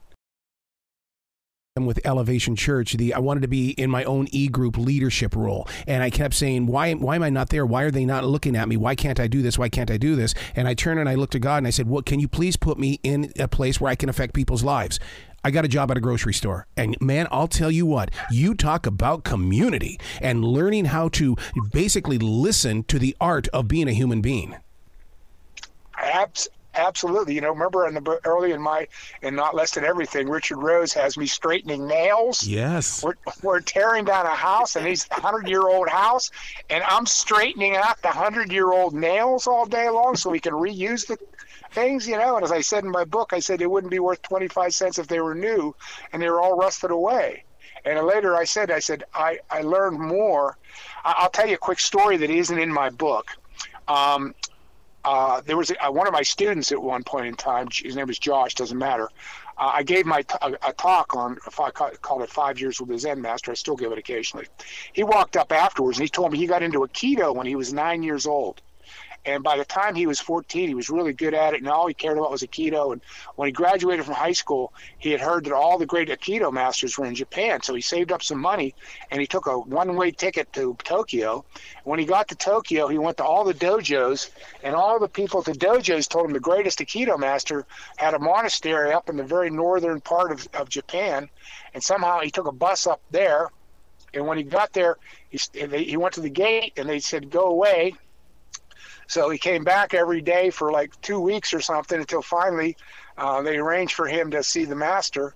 I'm 1.78 1.86
with 1.86 2.00
Elevation 2.06 2.56
Church, 2.56 2.94
the 2.94 3.14
I 3.14 3.20
wanted 3.20 3.42
to 3.42 3.50
be 3.50 3.72
in 3.72 3.90
my 3.90 4.06
own 4.06 4.30
e 4.32 4.48
group 4.48 4.78
leadership 4.78 5.36
role, 5.36 5.68
and 5.86 6.02
I 6.02 6.10
kept 6.10 6.34
saying, 6.34 6.68
"Why? 6.68 6.94
Why 6.94 7.18
am 7.18 7.24
I 7.24 7.30
not 7.30 7.50
there? 7.50 7.66
Why 7.66 7.84
are 7.84 7.92
they 7.92 8.06
not 8.06 8.24
looking 8.24 8.56
at 8.56 8.70
me? 8.70 8.78
Why 8.78 8.96
can't 8.96 9.20
I 9.20 9.28
do 9.28 9.42
this? 9.42 9.60
Why 9.60 9.68
can't 9.68 9.92
I 9.92 9.98
do 9.98 10.16
this?" 10.16 10.34
And 10.56 10.70
I 10.70 10.74
turned 10.74 11.02
and 11.02 11.10
I 11.10 11.16
looked 11.16 11.34
to 11.34 11.40
God 11.40 11.58
and 11.58 11.68
I 11.68 11.72
said, 11.72 11.90
"What? 11.90 12.06
Can 12.06 12.22
you 12.22 12.30
please 12.30 12.56
put 12.56 12.80
me 12.80 13.02
in 13.04 13.34
a 13.38 13.50
place 13.50 13.82
where 13.82 13.92
I 13.92 13.96
can 13.96 14.08
affect 14.08 14.34
people's 14.34 14.64
lives?" 14.64 15.02
I 15.46 15.52
got 15.52 15.64
a 15.64 15.68
job 15.68 15.92
at 15.92 15.98
a 15.98 16.00
grocery 16.02 16.34
store. 16.34 16.66
And 16.76 17.00
man, 17.00 17.28
I'll 17.30 17.48
tell 17.48 17.70
you 17.70 17.86
what, 17.86 18.10
you 18.32 18.56
talk 18.56 18.88
about 18.88 19.24
community 19.24 20.00
and 20.20 20.44
learning 20.44 20.86
how 20.86 21.10
to 21.10 21.36
basically 21.72 22.18
listen 22.18 22.82
to 22.86 22.98
the 22.98 23.16
art 23.22 23.48
of 23.50 23.68
being 23.68 23.88
a 23.88 23.92
human 23.92 24.22
being. 24.22 24.56
Abs- 26.00 26.48
absolutely. 26.74 27.36
You 27.36 27.42
know, 27.42 27.52
remember 27.52 27.88
in 27.88 27.94
the 27.94 28.20
early 28.26 28.54
in 28.54 28.62
my 28.62 28.88
and 29.22 29.36
not 29.36 29.54
less 29.54 29.76
than 29.76 29.86
everything, 29.86 30.28
Richard 30.28 30.58
Rose 30.58 30.94
has 30.94 31.16
me 31.16 31.28
straightening 31.28 31.86
nails. 31.86 32.48
Yes. 32.48 33.04
We're, 33.04 33.14
we're 33.44 33.60
tearing 33.60 34.06
down 34.06 34.26
a 34.26 34.30
house, 34.30 34.76
and 34.76 34.88
he's 34.88 35.08
a 35.12 35.22
hundred 35.22 35.48
year 35.48 35.62
old 35.62 35.88
house, 35.88 36.32
and 36.72 36.84
I'm 36.88 37.06
straightening 37.06 37.76
out 37.76 38.02
the 38.02 38.08
hundred 38.08 38.52
year 38.52 38.72
old 38.72 38.96
nails 38.96 39.46
all 39.46 39.68
day 39.68 39.90
long 39.90 40.16
so 40.16 40.32
we 40.32 40.40
can 40.40 40.54
reuse 40.54 41.06
the 41.06 41.20
things, 41.72 42.08
you 42.08 42.18
know. 42.18 42.36
And 42.36 42.44
as 42.44 42.52
I 42.52 42.62
said 42.62 42.84
in 42.84 42.92
my 42.92 43.06
book, 43.06 43.32
I 43.34 43.40
said 43.40 43.62
it 43.62 43.70
wouldn't 43.70 43.92
be 43.92 44.00
worth 44.00 44.22
25 44.22 44.74
cents 44.74 44.98
if 44.98 45.08
they 45.08 45.20
were 45.20 45.36
new 45.36 45.76
and 46.12 46.22
they 46.22 46.30
were 46.30 46.42
all 46.42 46.58
rusted 46.58 46.92
away. 46.92 47.44
And 47.86 48.04
later 48.06 48.36
I 48.36 48.46
said, 48.46 48.72
I 48.72 48.80
said, 48.80 49.04
I, 49.14 49.40
I 49.50 49.62
learned 49.62 50.00
more. 50.00 50.58
I'll 51.04 51.30
tell 51.30 51.48
you 51.48 51.56
a 51.56 51.58
quick 51.58 51.80
story 51.80 52.18
that 52.18 52.30
isn't 52.30 52.58
in 52.58 52.74
my 52.74 52.90
book. 52.90 53.30
Um, 53.88 54.34
uh, 55.06 55.40
there 55.42 55.56
was 55.56 55.72
a, 55.80 55.92
one 55.92 56.08
of 56.08 56.14
my 56.14 56.24
students 56.24 56.72
at 56.72 56.82
one 56.82 57.04
point 57.04 57.28
in 57.28 57.36
time. 57.36 57.68
His 57.72 57.96
name 57.96 58.08
was 58.08 58.18
Josh. 58.18 58.56
Doesn't 58.56 58.78
matter. 58.78 59.08
Uh, 59.58 59.72
I 59.76 59.84
gave 59.84 60.08
my 60.08 60.24
t- 60.24 60.36
a, 60.42 60.54
a, 60.68 60.74
talk 60.74 61.16
on 61.16 61.38
I 61.60 61.70
called 61.70 62.24
it 62.24 62.30
five 62.30 62.60
years 62.60 62.80
with 62.80 62.90
the 62.90 62.98
Zen 62.98 63.22
master. 63.22 63.52
I 63.52 63.54
still 63.54 63.76
give 63.76 63.92
it 63.92 64.00
occasionally. 64.00 64.48
He 64.94 65.04
walked 65.04 65.38
up 65.38 65.52
afterwards 65.52 66.00
and 66.00 66.04
he 66.04 66.10
told 66.10 66.32
me 66.32 66.40
he 66.40 66.48
got 66.48 66.64
into 66.64 66.80
Aikido 66.80 67.34
when 67.36 67.46
he 67.46 67.56
was 67.56 67.72
nine 67.72 68.02
years 68.02 68.26
old. 68.26 68.62
And 69.26 69.44
by 69.44 69.58
the 69.58 69.66
time 69.66 69.96
he 69.96 70.06
was 70.06 70.20
14, 70.20 70.68
he 70.68 70.76
was 70.76 70.90
really 70.90 71.14
good 71.14 71.34
at 71.34 71.54
it, 71.54 71.62
and 71.62 71.68
all 71.68 71.88
he 71.88 71.96
cared 71.96 72.18
about 72.18 72.30
was 72.30 72.44
Aikido. 72.44 72.94
And 72.94 73.02
when 73.36 73.48
he 73.48 73.52
graduated 73.52 74.06
from 74.06 74.14
high 74.14 74.34
school, 74.34 74.72
he 75.00 75.12
had 75.12 75.20
heard 75.20 75.46
that 75.46 75.54
all 75.54 75.80
the 75.80 75.86
great 75.86 76.10
Aikido 76.10 76.54
masters 76.54 76.98
were 76.98 77.06
in 77.06 77.16
Japan. 77.16 77.62
So 77.64 77.74
he 77.74 77.82
saved 77.82 78.12
up 78.12 78.22
some 78.22 78.40
money, 78.40 78.76
and 79.10 79.20
he 79.20 79.26
took 79.26 79.48
a 79.48 79.58
one-way 79.58 80.12
ticket 80.12 80.54
to 80.54 80.78
Tokyo. 80.84 81.44
When 81.86 82.00
he 82.00 82.06
got 82.06 82.28
to 82.28 82.36
Tokyo, 82.36 82.88
he 82.88 83.00
went 83.00 83.18
to 83.18 83.24
all 83.24 83.44
the 83.44 83.54
dojos, 83.54 84.30
and 84.64 84.76
all 84.76 85.00
the 85.00 85.10
people 85.10 85.40
at 85.40 85.46
the 85.46 85.54
dojos 85.54 86.08
told 86.08 86.26
him 86.26 86.34
the 86.34 86.40
greatest 86.40 86.80
Aikido 86.80 87.18
master 87.18 87.66
had 87.98 88.14
a 88.14 88.20
monastery 88.20 88.94
up 88.94 89.10
in 89.10 89.18
the 89.18 89.24
very 89.24 89.50
northern 89.50 90.02
part 90.02 90.32
of, 90.32 90.48
of 90.54 90.70
Japan. 90.70 91.30
And 91.74 91.84
somehow 91.84 92.20
he 92.20 92.30
took 92.30 92.48
a 92.48 92.52
bus 92.52 92.86
up 92.86 93.02
there, 93.10 93.50
and 94.14 94.28
when 94.28 94.38
he 94.38 94.44
got 94.44 94.72
there, 94.74 94.98
he, 95.30 95.40
he 95.84 95.98
went 95.98 96.14
to 96.14 96.22
the 96.22 96.30
gate, 96.30 96.74
and 96.78 96.88
they 96.88 97.00
said, 97.00 97.30
"Go 97.30 97.48
away." 97.48 97.96
So 99.08 99.30
he 99.30 99.38
came 99.38 99.64
back 99.64 99.94
every 99.94 100.22
day 100.22 100.50
for 100.50 100.72
like 100.72 101.00
two 101.02 101.20
weeks 101.20 101.54
or 101.54 101.62
something 101.62 102.00
until 102.00 102.22
finally 102.22 102.76
uh, 103.18 103.42
they 103.42 103.58
arranged 103.58 103.94
for 103.94 104.08
him 104.08 104.32
to 104.32 104.44
see 104.44 104.66
the 104.66 104.76
master. 104.76 105.36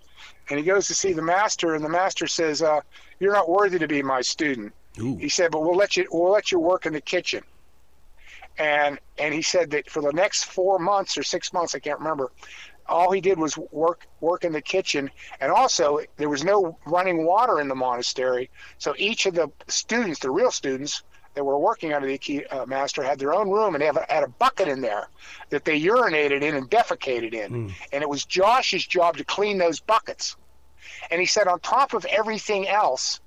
And 0.50 0.60
he 0.60 0.66
goes 0.66 0.88
to 0.88 0.96
see 0.96 1.14
the 1.14 1.22
master, 1.22 1.76
and 1.76 1.86
the 1.86 1.90
master 1.90 2.26
says, 2.26 2.62
uh, 2.62 2.82
"You're 3.20 3.34
not 3.34 3.50
worthy 3.50 3.78
to 3.80 3.88
be 3.88 4.02
my 4.02 4.22
student." 4.22 4.74
Ooh. 5.00 5.16
He 5.18 5.30
said, 5.30 5.52
"But 5.52 5.62
we'll 5.62 5.76
let 5.76 5.96
you 5.96 6.08
we'll 6.12 6.32
let 6.32 6.52
you 6.52 6.60
work 6.60 6.86
in 6.86 6.94
the 6.94 7.02
kitchen." 7.02 7.44
And 8.58 9.00
and 9.20 9.34
he 9.34 9.44
said 9.44 9.70
that 9.72 9.90
for 9.90 10.02
the 10.02 10.12
next 10.12 10.46
four 10.46 10.80
months 10.80 11.18
or 11.18 11.24
six 11.24 11.54
months, 11.54 11.76
I 11.76 11.80
can't 11.80 12.00
remember, 12.00 12.32
all 12.90 13.12
he 13.12 13.22
did 13.22 13.38
was 13.38 13.58
work 13.72 14.08
work 14.20 14.44
in 14.44 14.52
the 14.52 14.62
kitchen 14.62 15.10
and 15.40 15.52
also 15.52 16.00
there 16.18 16.30
was 16.30 16.44
no 16.44 16.78
running 16.86 17.26
water 17.26 17.62
in 17.62 17.68
the 17.68 17.76
monastery 17.76 18.50
so 18.78 18.94
each 18.98 19.26
of 19.26 19.36
the 19.36 19.50
students 19.68 20.20
the 20.20 20.30
real 20.30 20.52
students 20.52 21.04
that 21.34 21.44
were 21.44 21.58
working 21.58 21.94
under 21.94 22.08
the 22.08 22.18
key, 22.18 22.46
uh, 22.46 22.66
master 22.66 23.04
had 23.04 23.20
their 23.20 23.34
own 23.34 23.50
room 23.50 23.76
and 23.76 23.82
they 23.82 23.86
have 23.86 23.98
a, 23.98 24.06
had 24.10 24.24
a 24.24 24.28
bucket 24.28 24.68
in 24.68 24.82
there 24.82 25.08
that 25.50 25.66
they 25.66 25.80
urinated 25.80 26.42
in 26.42 26.56
and 26.56 26.70
defecated 26.70 27.34
in. 27.34 27.68
Mm. 27.68 27.74
And 27.94 28.04
it 28.04 28.10
was 28.10 28.26
Josh's 28.26 28.86
job 28.86 29.18
to 29.18 29.24
clean 29.24 29.58
those 29.58 29.80
buckets. 29.80 30.36
And 31.12 31.20
he 31.20 31.28
said, 31.28 31.48
on 31.48 31.60
top 31.60 31.94
of 31.94 32.06
everything 32.06 32.68
else, 32.68 33.20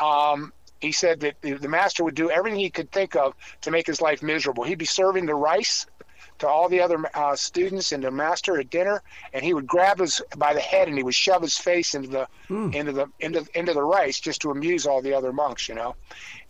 um, 0.00 0.52
he 0.80 0.92
said 0.92 1.20
that 1.20 1.40
the, 1.40 1.54
the 1.54 1.68
master 1.68 2.04
would 2.04 2.14
do 2.14 2.30
everything 2.30 2.60
he 2.60 2.70
could 2.70 2.90
think 2.90 3.16
of 3.16 3.34
to 3.62 3.70
make 3.70 3.86
his 3.86 4.00
life 4.00 4.22
miserable. 4.22 4.64
He'd 4.64 4.78
be 4.78 4.84
serving 4.84 5.26
the 5.26 5.34
rice 5.34 5.86
to 6.38 6.48
all 6.48 6.68
the 6.68 6.80
other 6.80 6.98
uh, 7.14 7.34
students 7.36 7.92
and 7.92 8.02
the 8.04 8.10
master 8.10 8.58
at 8.58 8.70
dinner, 8.70 9.02
and 9.32 9.44
he 9.44 9.54
would 9.54 9.66
grab 9.66 10.00
us 10.00 10.20
by 10.36 10.54
the 10.54 10.60
head 10.60 10.88
and 10.88 10.96
he 10.96 11.02
would 11.02 11.14
shove 11.14 11.42
his 11.42 11.56
face 11.58 11.94
into 11.94 12.08
the 12.08 12.28
mm. 12.48 12.74
into 12.74 12.92
the 12.92 13.06
into 13.20 13.46
into 13.54 13.72
the 13.72 13.82
rice 13.82 14.20
just 14.20 14.40
to 14.42 14.50
amuse 14.50 14.86
all 14.86 15.02
the 15.02 15.14
other 15.14 15.32
monks, 15.32 15.68
you 15.68 15.74
know. 15.74 15.94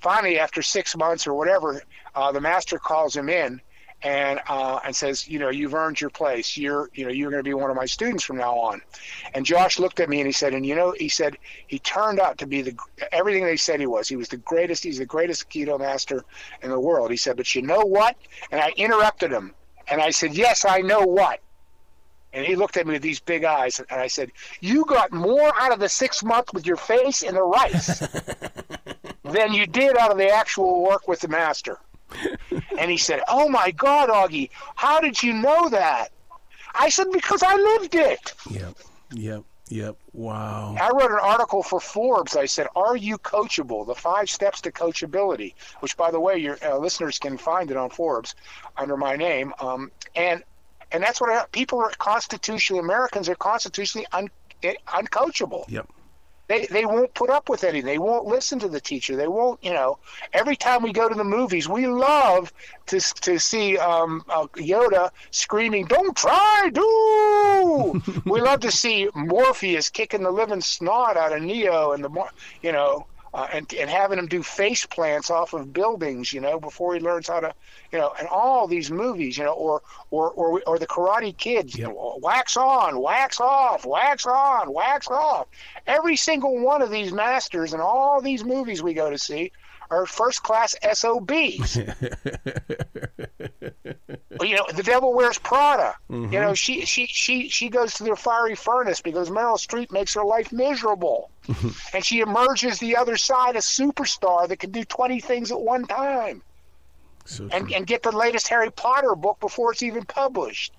Finally, 0.01 0.39
after 0.39 0.63
six 0.63 0.97
months 0.97 1.27
or 1.27 1.35
whatever, 1.35 1.83
uh, 2.15 2.33
the 2.33 2.41
master 2.41 2.79
calls 2.79 3.17
him 3.17 3.29
in 3.29 3.61
and 4.03 4.41
uh, 4.49 4.79
and 4.85 4.95
says, 4.95 5.27
you 5.27 5.39
know, 5.39 5.49
you've 5.49 5.75
earned 5.75 6.01
your 6.01 6.11
place. 6.11 6.57
You're 6.57 6.91
you 6.95 7.05
know 7.05 7.11
you're 7.11 7.31
going 7.31 7.43
to 7.43 7.49
be 7.49 7.55
one 7.55 7.71
of 7.71 7.77
my 7.77 7.87
students 7.87 8.25
from 8.25 8.37
now 8.37 8.55
on. 8.59 8.83
And 9.35 9.45
Josh 9.45 9.79
looked 9.79 10.01
at 10.01 10.09
me 10.09 10.19
and 10.19 10.27
he 10.27 10.33
said, 10.33 10.55
and 10.55 10.67
you 10.67 10.75
know, 10.75 10.95
he 10.99 11.09
said 11.09 11.37
he 11.67 11.79
turned 11.79 12.21
out 12.21 12.39
to 12.39 12.47
be 12.47 12.63
the 12.63 12.77
everything 13.13 13.45
they 13.45 13.57
said 13.57 13.81
he 13.81 13.87
was. 13.87 14.09
He 14.09 14.17
was 14.17 14.29
the 14.29 14.37
greatest. 14.39 14.85
He's 14.85 14.99
the 14.99 15.07
greatest 15.07 15.49
Aikido 15.49 15.79
master 15.79 16.25
in 16.63 16.71
the 16.71 16.81
world. 16.81 17.11
He 17.11 17.17
said, 17.17 17.37
but 17.37 17.55
you 17.55 17.63
know 17.63 17.81
what? 17.81 18.17
And 18.51 18.61
I 18.61 18.73
interrupted 18.77 19.33
him 19.33 19.55
and 19.89 20.01
I 20.01 20.11
said, 20.11 20.35
Yes, 20.35 20.65
I 20.65 20.81
know 20.81 21.01
what. 21.01 21.41
And 22.33 22.45
he 22.45 22.55
looked 22.55 22.77
at 22.77 22.87
me 22.87 22.93
with 22.93 23.03
these 23.03 23.21
big 23.21 23.45
eyes, 23.45 23.81
and 23.91 24.01
I 24.01 24.09
said, 24.09 24.31
You 24.61 24.85
got 24.85 25.13
more 25.13 25.53
out 25.59 25.73
of 25.73 25.79
the 25.81 25.89
six 25.89 26.23
months 26.23 26.53
with 26.53 26.67
your 26.67 26.77
face 26.77 27.23
in 27.23 27.35
the 27.35 27.43
rice 27.43 27.99
than 29.25 29.53
you 29.55 29.67
did 29.67 29.97
out 29.97 30.11
of 30.11 30.19
the 30.19 30.29
actual 30.29 30.83
work 30.83 31.09
with 31.09 31.21
the 31.21 31.29
master. 31.29 31.79
and 32.79 32.91
he 32.91 32.97
said, 32.99 33.23
Oh 33.29 33.49
my 33.49 33.71
God, 33.71 34.09
Augie, 34.11 34.51
how 34.75 35.01
did 35.01 35.23
you 35.23 35.33
know 35.33 35.69
that? 35.71 36.09
I 36.75 36.89
said, 36.91 37.07
Because 37.13 37.43
I 37.43 37.55
lived 37.55 37.95
it. 37.95 38.33
Yep, 38.51 38.77
yep. 39.15 39.43
Yep. 39.69 39.97
Wow. 40.13 40.77
I 40.81 40.91
wrote 40.91 41.11
an 41.11 41.19
article 41.21 41.63
for 41.63 41.81
Forbes. 41.81 42.37
I 42.37 42.47
said, 42.47 42.69
"Are 42.77 42.97
you 42.97 43.19
coachable? 43.19 43.87
The 43.87 43.95
five 43.95 44.31
steps 44.31 44.61
to 44.63 44.71
coachability." 44.71 45.55
Which, 45.81 45.97
by 45.97 46.11
the 46.11 46.21
way, 46.21 46.39
your 46.39 46.57
uh, 46.65 46.79
listeners 46.79 47.19
can 47.19 47.37
find 47.37 47.71
it 47.71 47.77
on 47.77 47.91
Forbes 47.91 48.35
under 48.77 48.97
my 48.97 49.17
name. 49.17 49.53
Um, 49.59 49.91
and 50.15 50.45
and 50.93 51.03
that's 51.03 51.21
what 51.21 51.31
I, 51.31 51.47
people 51.51 51.81
are 51.81 51.91
constitutionally 51.99 52.81
Americans 52.81 53.29
are 53.29 53.35
constitutionally 53.35 54.07
un, 54.13 54.31
eh, 54.63 54.75
uncoachable. 54.87 55.65
Yep. 55.69 55.89
They, 56.49 56.67
they 56.67 56.85
won't 56.85 57.13
put 57.15 57.29
up 57.29 57.49
with 57.49 57.65
anything. 57.65 57.87
They 57.87 57.99
won't 57.99 58.27
listen 58.27 58.59
to 58.61 58.69
the 58.69 58.81
teacher. 58.81 59.17
They 59.17 59.27
won't, 59.27 59.63
you 59.65 59.73
know. 59.73 59.99
Every 60.33 60.55
time 60.55 60.83
we 60.83 60.93
go 60.93 61.09
to 61.09 61.15
the 61.15 61.25
movies, 61.25 61.69
we 61.69 61.87
love 61.87 62.53
to 62.87 63.01
to 63.01 63.39
see 63.39 63.77
um, 63.79 64.25
uh, 64.29 64.47
Yoda 64.55 65.11
screaming, 65.33 65.87
"Don't 65.87 66.17
try, 66.17 66.71
do!" 66.73 68.03
we 68.25 68.41
love 68.41 68.61
to 68.61 68.71
see 68.71 69.09
Morpheus 69.15 69.91
kicking 69.91 70.23
the 70.23 70.31
living 70.31 70.61
snot 70.61 71.17
out 71.17 71.33
of 71.33 71.43
Neo 71.43 71.93
and 71.93 72.05
the, 72.05 72.25
you 72.63 72.71
know, 72.73 73.07
uh, 73.37 73.47
and 73.53 73.71
and 73.75 73.91
having 73.91 74.19
him 74.19 74.27
do 74.27 74.43
face 74.43 74.87
plants 74.87 75.31
off 75.31 75.53
of 75.53 75.71
buildings, 75.71 76.33
you 76.33 76.41
know, 76.41 76.59
before 76.59 76.95
he 76.95 77.01
learns 77.01 77.29
how 77.29 77.39
to, 77.39 77.53
you 77.93 77.99
know, 77.99 78.11
and 78.19 78.27
all 78.29 78.67
these 78.67 78.91
movies, 78.91 79.37
you 79.37 79.45
know, 79.45 79.53
or 79.53 79.83
or 80.11 80.31
or, 80.31 80.63
or 80.67 80.79
the 80.79 80.87
Karate 80.87 81.37
Kids, 81.37 81.77
yep. 81.77 81.89
you 81.89 81.95
know, 81.95 82.19
wax 82.23 82.57
on, 82.57 82.99
wax 82.99 83.39
off, 83.39 83.85
wax 83.85 84.25
on, 84.25 84.73
wax 84.73 85.09
off. 85.09 85.49
Every 85.87 86.17
single 86.17 86.59
one 86.61 86.81
of 86.81 86.91
these 86.91 87.13
masters 87.13 87.75
and 87.75 87.83
all 87.83 88.23
these 88.23 88.43
movies 88.43 88.83
we 88.83 88.95
go 88.95 89.11
to 89.11 89.19
see 89.19 89.53
are 89.91 90.07
first 90.07 90.43
class 90.43 90.75
SOBs. 90.93 91.77
you 94.43 94.57
know, 94.57 94.67
the 94.75 94.83
devil 94.85 95.15
wears 95.15 95.39
Prada. 95.39 95.95
Mm-hmm. 96.11 96.33
You 96.33 96.41
know, 96.41 96.55
she 96.55 96.85
she 96.85 97.07
she 97.07 97.49
she 97.49 97.69
goes 97.69 97.95
to 97.95 98.05
the 98.05 98.17
fiery 98.17 98.55
furnace 98.55 99.01
because 99.01 99.31
Meryl 99.31 99.59
Streep 99.59 99.91
makes 99.93 100.15
her 100.15 100.25
life 100.25 100.53
miserable, 100.53 101.31
and 101.95 102.05
she 102.05 102.21
emerges 102.21 102.79
the 102.79 102.97
other 102.97 103.17
side 103.17 103.57
a 103.57 103.61
superstar 103.61 104.49
that 104.49 104.59
can 104.59 104.71
do 104.71 104.85
twenty 104.85 105.21
things 105.21 105.51
at 105.51 105.61
one 105.61 105.87
time, 105.87 106.43
so 107.25 107.49
and 107.53 107.73
and 107.73 107.87
get 107.87 108.03
the 108.03 108.13
latest 108.13 108.49
Harry 108.49 108.71
Potter 108.71 109.15
book 109.15 109.39
before 109.41 109.73
it's 109.73 109.83
even 109.83 110.05
published. 110.05 110.73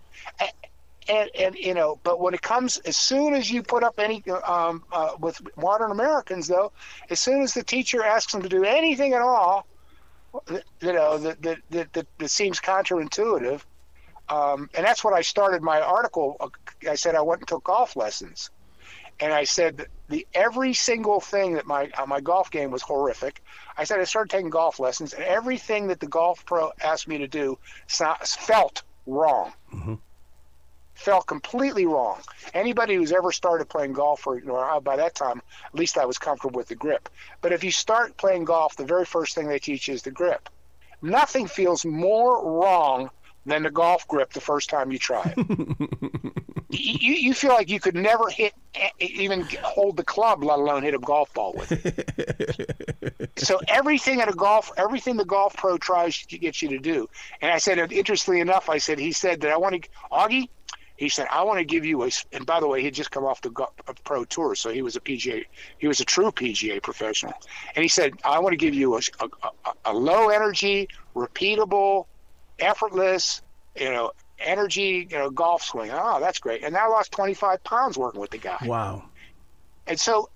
And, 1.09 1.29
and, 1.39 1.55
you 1.55 1.73
know, 1.73 1.99
but 2.03 2.19
when 2.19 2.33
it 2.33 2.41
comes, 2.41 2.77
as 2.79 2.97
soon 2.97 3.33
as 3.33 3.49
you 3.49 3.63
put 3.63 3.83
up 3.83 3.97
any 3.97 4.23
um, 4.45 4.83
uh, 4.91 5.11
with 5.19 5.41
modern 5.55 5.91
Americans, 5.91 6.47
though, 6.47 6.71
as 7.09 7.19
soon 7.19 7.41
as 7.41 7.53
the 7.53 7.63
teacher 7.63 8.03
asks 8.03 8.33
them 8.33 8.41
to 8.41 8.49
do 8.49 8.65
anything 8.65 9.13
at 9.13 9.21
all, 9.21 9.65
you 10.49 10.93
know, 10.93 11.17
that 11.17 11.41
that 11.41 11.59
that, 11.69 11.93
that, 11.93 12.07
that 12.17 12.29
seems 12.29 12.59
counterintuitive. 12.59 13.61
Um, 14.29 14.69
and 14.75 14.85
that's 14.85 15.03
what 15.03 15.13
I 15.13 15.21
started 15.21 15.61
my 15.61 15.79
article. 15.79 16.51
I 16.87 16.95
said 16.95 17.15
I 17.15 17.21
went 17.21 17.41
and 17.41 17.47
took 17.47 17.63
golf 17.63 17.95
lessons, 17.95 18.49
and 19.21 19.31
I 19.31 19.45
said 19.45 19.87
the 20.09 20.27
every 20.33 20.73
single 20.73 21.21
thing 21.21 21.53
that 21.53 21.65
my 21.65 21.89
uh, 21.97 22.05
my 22.05 22.19
golf 22.19 22.51
game 22.51 22.69
was 22.69 22.81
horrific. 22.81 23.41
I 23.77 23.85
said 23.85 24.01
I 24.01 24.03
started 24.03 24.29
taking 24.29 24.49
golf 24.49 24.81
lessons, 24.81 25.13
and 25.13 25.23
everything 25.23 25.87
that 25.87 26.01
the 26.01 26.07
golf 26.07 26.45
pro 26.45 26.71
asked 26.83 27.07
me 27.07 27.17
to 27.19 27.27
do 27.27 27.57
felt 27.87 28.83
wrong. 29.05 29.53
Mm-hmm 29.73 29.95
felt 30.97 31.27
completely 31.27 31.85
wrong. 31.85 32.19
Anybody 32.53 32.95
who's 32.95 33.11
ever 33.11 33.31
started 33.31 33.69
playing 33.69 33.93
golf, 33.93 34.25
or 34.25 34.39
you 34.39 34.55
uh, 34.55 34.73
know, 34.73 34.81
by 34.81 34.95
that 34.97 35.15
time, 35.15 35.41
at 35.65 35.75
least 35.75 35.97
I 35.97 36.05
was 36.05 36.17
comfortable 36.17 36.57
with 36.57 36.67
the 36.67 36.75
grip. 36.75 37.07
But 37.41 37.53
if 37.53 37.63
you 37.63 37.71
start 37.71 38.17
playing 38.17 38.45
golf, 38.45 38.75
the 38.75 38.85
very 38.85 39.05
first 39.05 39.35
thing 39.35 39.47
they 39.47 39.59
teach 39.59 39.87
you 39.87 39.93
is 39.93 40.01
the 40.01 40.11
grip. 40.11 40.49
Nothing 41.01 41.47
feels 41.47 41.85
more 41.85 42.59
wrong 42.59 43.11
than 43.45 43.63
the 43.63 43.71
golf 43.71 44.07
grip 44.07 44.33
the 44.33 44.41
first 44.41 44.69
time 44.69 44.91
you 44.91 44.97
try 44.97 45.33
it. 45.37 46.33
you, 46.69 47.13
you 47.13 47.33
feel 47.33 47.51
like 47.51 47.69
you 47.69 47.79
could 47.79 47.95
never 47.95 48.27
hit, 48.29 48.53
even 48.99 49.47
hold 49.61 49.97
the 49.97 50.03
club, 50.03 50.43
let 50.43 50.57
alone 50.57 50.81
hit 50.81 50.95
a 50.95 50.99
golf 50.99 51.31
ball 51.33 51.53
with 51.53 51.71
it. 51.71 53.29
so 53.37 53.59
everything 53.67 54.19
at 54.19 54.29
a 54.29 54.33
golf, 54.33 54.71
everything 54.77 55.15
the 55.15 55.25
golf 55.25 55.55
pro 55.55 55.77
tries 55.77 56.25
to 56.25 56.37
get 56.39 56.61
you 56.61 56.69
to 56.69 56.79
do. 56.79 57.07
And 57.39 57.51
I 57.51 57.59
said, 57.59 57.91
interestingly 57.91 58.41
enough, 58.41 58.69
I 58.69 58.79
said, 58.79 58.97
he 58.97 59.11
said 59.11 59.41
that 59.41 59.51
I 59.51 59.57
want 59.57 59.83
to, 59.83 59.89
Augie, 60.11 60.49
he 60.97 61.09
said, 61.09 61.27
"I 61.31 61.43
want 61.43 61.59
to 61.59 61.65
give 61.65 61.85
you 61.85 62.03
a." 62.03 62.09
And 62.31 62.45
by 62.45 62.59
the 62.59 62.67
way, 62.67 62.81
he'd 62.81 62.93
just 62.93 63.11
come 63.11 63.23
off 63.23 63.41
the 63.41 63.51
uh, 63.59 63.93
pro 64.03 64.25
tour, 64.25 64.55
so 64.55 64.71
he 64.71 64.81
was 64.81 64.95
a 64.95 64.99
PGA. 64.99 65.45
He 65.77 65.87
was 65.87 65.99
a 65.99 66.05
true 66.05 66.31
PGA 66.31 66.81
professional. 66.81 67.33
And 67.75 67.83
he 67.83 67.87
said, 67.87 68.13
"I 68.25 68.39
want 68.39 68.53
to 68.53 68.57
give 68.57 68.73
you 68.73 68.95
a, 68.95 69.01
a, 69.19 69.71
a 69.85 69.93
low 69.93 70.29
energy, 70.29 70.89
repeatable, 71.15 72.07
effortless, 72.59 73.43
you 73.75 73.91
know, 73.91 74.11
energy, 74.39 75.07
you 75.09 75.17
know, 75.17 75.29
golf 75.29 75.61
swing." 75.61 75.91
Oh, 75.93 76.19
that's 76.19 76.39
great. 76.39 76.63
And 76.63 76.75
I 76.75 76.87
lost 76.87 77.11
25 77.11 77.63
pounds 77.63 77.97
working 77.97 78.19
with 78.19 78.31
the 78.31 78.39
guy. 78.39 78.57
Wow. 78.65 79.03
And 79.85 79.99
so, 79.99 80.29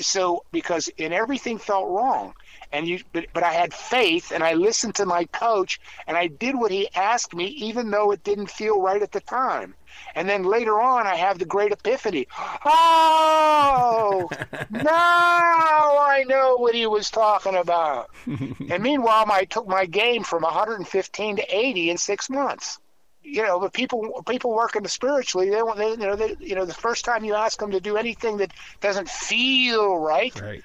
so 0.00 0.44
because 0.50 0.88
in 0.98 1.12
everything 1.12 1.58
felt 1.58 1.88
wrong, 1.88 2.34
and 2.72 2.86
you 2.86 3.00
but, 3.12 3.26
but 3.32 3.42
i 3.42 3.52
had 3.52 3.72
faith 3.72 4.30
and 4.30 4.44
i 4.44 4.52
listened 4.52 4.94
to 4.94 5.06
my 5.06 5.24
coach 5.26 5.80
and 6.06 6.16
i 6.16 6.26
did 6.26 6.54
what 6.54 6.70
he 6.70 6.88
asked 6.94 7.34
me 7.34 7.46
even 7.46 7.90
though 7.90 8.10
it 8.10 8.22
didn't 8.24 8.50
feel 8.50 8.80
right 8.80 9.00
at 9.00 9.12
the 9.12 9.20
time 9.20 9.74
and 10.14 10.28
then 10.28 10.42
later 10.42 10.80
on, 10.80 11.06
I 11.06 11.14
have 11.16 11.38
the 11.38 11.44
great 11.44 11.72
epiphany. 11.72 12.26
Oh, 12.64 14.28
now 14.70 15.98
I 15.98 16.24
know 16.26 16.56
what 16.56 16.74
he 16.74 16.86
was 16.86 17.10
talking 17.10 17.54
about. 17.54 18.10
and 18.26 18.82
meanwhile, 18.82 19.26
I 19.30 19.44
took 19.44 19.68
my 19.68 19.86
game 19.86 20.24
from 20.24 20.42
115 20.42 21.36
to 21.36 21.56
80 21.56 21.90
in 21.90 21.98
six 21.98 22.30
months. 22.30 22.78
You 23.22 23.42
know, 23.42 23.60
but 23.60 23.74
people 23.74 24.22
people 24.26 24.54
working 24.54 24.86
spiritually, 24.88 25.50
they, 25.50 25.62
want 25.62 25.76
they 25.76 25.90
you 25.90 25.96
know 25.98 26.16
they, 26.16 26.36
you 26.40 26.54
know 26.54 26.64
the 26.64 26.72
first 26.72 27.04
time 27.04 27.24
you 27.24 27.34
ask 27.34 27.60
them 27.60 27.72
to 27.72 27.80
do 27.80 27.98
anything 27.98 28.38
that 28.38 28.52
doesn't 28.80 29.08
feel 29.08 29.98
right, 29.98 30.40
right. 30.40 30.64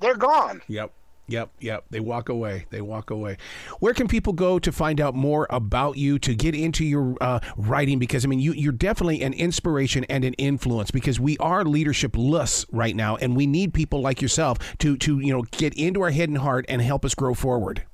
they're 0.00 0.16
gone. 0.16 0.62
Yep. 0.66 0.92
Yep, 1.26 1.50
yep. 1.60 1.84
They 1.90 2.00
walk 2.00 2.28
away. 2.28 2.66
They 2.70 2.82
walk 2.82 3.10
away. 3.10 3.38
Where 3.80 3.94
can 3.94 4.08
people 4.08 4.34
go 4.34 4.58
to 4.58 4.70
find 4.70 5.00
out 5.00 5.14
more 5.14 5.46
about 5.48 5.96
you, 5.96 6.18
to 6.18 6.34
get 6.34 6.54
into 6.54 6.84
your 6.84 7.16
uh, 7.20 7.40
writing? 7.56 7.98
Because, 7.98 8.24
I 8.24 8.28
mean, 8.28 8.40
you, 8.40 8.52
you're 8.52 8.72
definitely 8.72 9.22
an 9.22 9.32
inspiration 9.32 10.04
and 10.04 10.24
an 10.24 10.34
influence 10.34 10.90
because 10.90 11.18
we 11.18 11.38
are 11.38 11.64
leadershipless 11.64 12.66
right 12.70 12.94
now, 12.94 13.16
and 13.16 13.34
we 13.34 13.46
need 13.46 13.72
people 13.72 14.00
like 14.00 14.20
yourself 14.20 14.58
to, 14.78 14.98
to 14.98 15.18
you 15.18 15.32
know, 15.32 15.42
get 15.52 15.72
into 15.74 16.02
our 16.02 16.10
head 16.10 16.28
and 16.28 16.38
heart 16.38 16.66
and 16.68 16.82
help 16.82 17.04
us 17.04 17.14
grow 17.14 17.32
forward. 17.32 17.84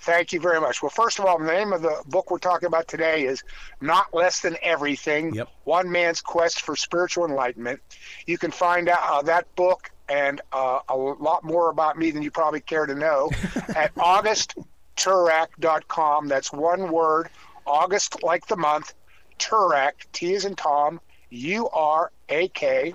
Thank 0.00 0.32
you 0.32 0.40
very 0.40 0.60
much. 0.60 0.82
Well, 0.82 0.90
first 0.90 1.18
of 1.18 1.24
all, 1.24 1.38
the 1.38 1.44
name 1.44 1.72
of 1.72 1.82
the 1.82 2.02
book 2.06 2.30
we're 2.30 2.38
talking 2.38 2.66
about 2.66 2.86
today 2.88 3.26
is 3.26 3.42
Not 3.80 4.14
Less 4.14 4.40
Than 4.40 4.56
Everything 4.62 5.34
yep. 5.34 5.48
One 5.64 5.90
Man's 5.90 6.20
Quest 6.20 6.60
for 6.62 6.76
Spiritual 6.76 7.24
Enlightenment. 7.26 7.80
You 8.26 8.38
can 8.38 8.52
find 8.52 8.88
out 8.88 9.00
uh, 9.02 9.22
that 9.22 9.52
book 9.56 9.90
and 10.08 10.40
uh, 10.52 10.78
a 10.88 10.96
lot 10.96 11.42
more 11.44 11.70
about 11.70 11.98
me 11.98 12.12
than 12.12 12.22
you 12.22 12.30
probably 12.30 12.60
care 12.60 12.86
to 12.86 12.94
know 12.94 13.30
at 13.76 13.92
augustturak.com. 13.96 16.28
That's 16.28 16.52
one 16.52 16.92
word, 16.92 17.28
August 17.66 18.22
like 18.22 18.46
the 18.46 18.56
month, 18.56 18.94
Turak, 19.38 19.92
T 20.12 20.32
is 20.32 20.44
in 20.44 20.54
Tom, 20.54 21.00
U 21.30 21.68
R 21.70 22.12
A 22.28 22.46
K. 22.48 22.94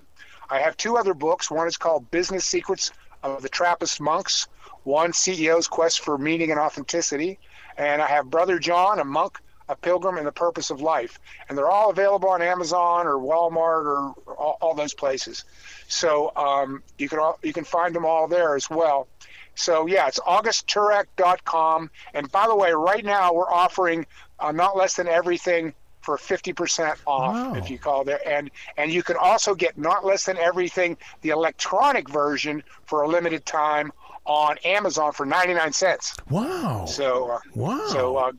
I 0.49 0.59
have 0.59 0.77
two 0.77 0.95
other 0.97 1.13
books. 1.13 1.51
One 1.51 1.67
is 1.67 1.75
called 1.77 2.11
Business 2.11 2.45
Secrets 2.45 2.91
of 3.23 3.41
the 3.41 3.49
Trappist 3.49 3.99
Monks, 4.01 4.47
one 4.83 5.11
CEO's 5.11 5.67
Quest 5.67 6.01
for 6.01 6.17
Meaning 6.17 6.51
and 6.51 6.59
Authenticity. 6.59 7.39
And 7.77 8.01
I 8.01 8.07
have 8.07 8.29
Brother 8.29 8.59
John, 8.59 8.99
a 8.99 9.03
monk 9.03 9.39
a 9.69 9.75
pilgrim 9.75 10.17
and 10.17 10.27
the 10.27 10.31
purpose 10.31 10.69
of 10.69 10.81
life. 10.81 11.19
And 11.47 11.57
they're 11.57 11.69
all 11.69 11.89
available 11.89 12.29
on 12.29 12.41
amazon 12.41 13.07
or 13.07 13.15
walmart 13.15 13.85
or 13.85 14.13
all, 14.33 14.57
all 14.61 14.73
those 14.73 14.93
places. 14.93 15.45
So 15.87 16.31
um, 16.35 16.83
you 16.97 17.09
can 17.09 17.19
all, 17.19 17.39
you 17.43 17.53
can 17.53 17.63
find 17.63 17.95
them 17.95 18.05
all 18.05 18.27
there 18.27 18.55
as 18.55 18.69
well. 18.69 19.07
So 19.55 19.85
yeah 19.85 20.07
it's 20.07 20.19
augustturak.com 20.19 21.89
and 22.13 22.31
by 22.31 22.47
the 22.47 22.55
way 22.55 22.71
right 22.73 23.05
now 23.05 23.33
we're 23.33 23.51
offering 23.51 24.05
uh, 24.39 24.51
not 24.51 24.75
less 24.75 24.95
than 24.95 25.07
everything 25.07 25.73
for 26.03 26.17
50% 26.17 26.97
off 27.07 27.33
wow. 27.33 27.55
if 27.55 27.69
you 27.69 27.79
call 27.79 28.03
there 28.03 28.19
and 28.27 28.51
and 28.77 28.91
you 28.91 29.01
can 29.03 29.15
also 29.15 29.55
get 29.55 29.77
not 29.77 30.05
less 30.05 30.25
than 30.25 30.37
everything 30.37 30.97
the 31.21 31.29
electronic 31.29 32.09
version 32.09 32.61
for 32.85 33.01
a 33.03 33.07
limited 33.07 33.45
time 33.45 33.91
on 34.25 34.57
Amazon 34.59 35.11
for 35.11 35.25
99 35.25 35.73
cents. 35.73 36.15
Wow. 36.29 36.85
So 36.85 37.31
uh, 37.31 37.39
wow. 37.55 37.87
So 37.87 38.17
uh, 38.17 38.31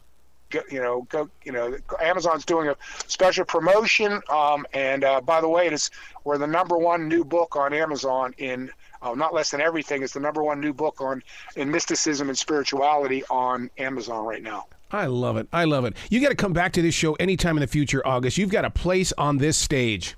you 0.70 0.80
know, 0.80 1.02
go, 1.08 1.28
you 1.44 1.52
know, 1.52 1.76
Amazon's 2.00 2.44
doing 2.44 2.68
a 2.68 2.76
special 3.08 3.44
promotion. 3.44 4.20
Um, 4.28 4.66
and 4.72 5.04
uh, 5.04 5.20
by 5.20 5.40
the 5.40 5.48
way, 5.48 5.66
it 5.66 5.72
is 5.72 5.90
we're 6.24 6.38
the 6.38 6.46
number 6.46 6.78
one 6.78 7.08
new 7.08 7.24
book 7.24 7.56
on 7.56 7.72
Amazon 7.72 8.34
in 8.38 8.70
uh, 9.02 9.14
not 9.14 9.34
less 9.34 9.50
than 9.50 9.60
everything. 9.60 10.02
It's 10.02 10.14
the 10.14 10.20
number 10.20 10.42
one 10.42 10.60
new 10.60 10.72
book 10.72 11.00
on 11.00 11.22
in 11.56 11.70
mysticism 11.70 12.28
and 12.28 12.38
spirituality 12.38 13.24
on 13.30 13.70
Amazon 13.78 14.24
right 14.24 14.42
now. 14.42 14.66
I 14.94 15.06
love 15.06 15.36
it. 15.36 15.48
I 15.52 15.64
love 15.64 15.84
it. 15.84 15.96
You 16.08 16.20
got 16.20 16.28
to 16.28 16.36
come 16.36 16.52
back 16.52 16.72
to 16.74 16.82
this 16.82 16.94
show 16.94 17.14
anytime 17.14 17.56
in 17.56 17.60
the 17.60 17.66
future, 17.66 18.00
August. 18.06 18.38
You've 18.38 18.50
got 18.50 18.64
a 18.64 18.70
place 18.70 19.12
on 19.18 19.38
this 19.38 19.56
stage. 19.56 20.14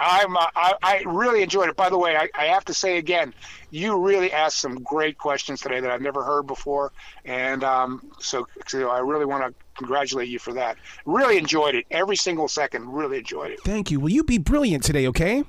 I'm, 0.00 0.36
uh, 0.36 0.46
I, 0.56 0.72
I 0.82 1.02
really 1.06 1.42
enjoyed 1.42 1.68
it. 1.68 1.76
By 1.76 1.88
the 1.88 1.96
way, 1.96 2.16
I, 2.16 2.28
I 2.34 2.46
have 2.46 2.64
to 2.64 2.74
say 2.74 2.98
again, 2.98 3.32
you 3.70 3.96
really 3.96 4.32
asked 4.32 4.58
some 4.58 4.82
great 4.82 5.16
questions 5.18 5.60
today 5.60 5.78
that 5.78 5.90
I've 5.90 6.02
never 6.02 6.24
heard 6.24 6.48
before, 6.48 6.92
and 7.24 7.62
um, 7.62 8.10
so, 8.18 8.48
so 8.66 8.90
I 8.90 8.98
really 8.98 9.24
want 9.24 9.44
to 9.44 9.54
congratulate 9.76 10.28
you 10.28 10.40
for 10.40 10.52
that. 10.54 10.76
Really 11.06 11.38
enjoyed 11.38 11.76
it, 11.76 11.86
every 11.92 12.16
single 12.16 12.48
second. 12.48 12.92
Really 12.92 13.18
enjoyed 13.18 13.52
it. 13.52 13.60
Thank 13.60 13.92
you. 13.92 14.00
Will 14.00 14.10
you 14.10 14.24
be 14.24 14.38
brilliant 14.38 14.82
today? 14.82 15.06
Okay. 15.06 15.44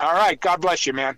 All 0.00 0.14
right. 0.14 0.40
God 0.40 0.60
bless 0.60 0.86
you, 0.86 0.92
man. 0.92 1.16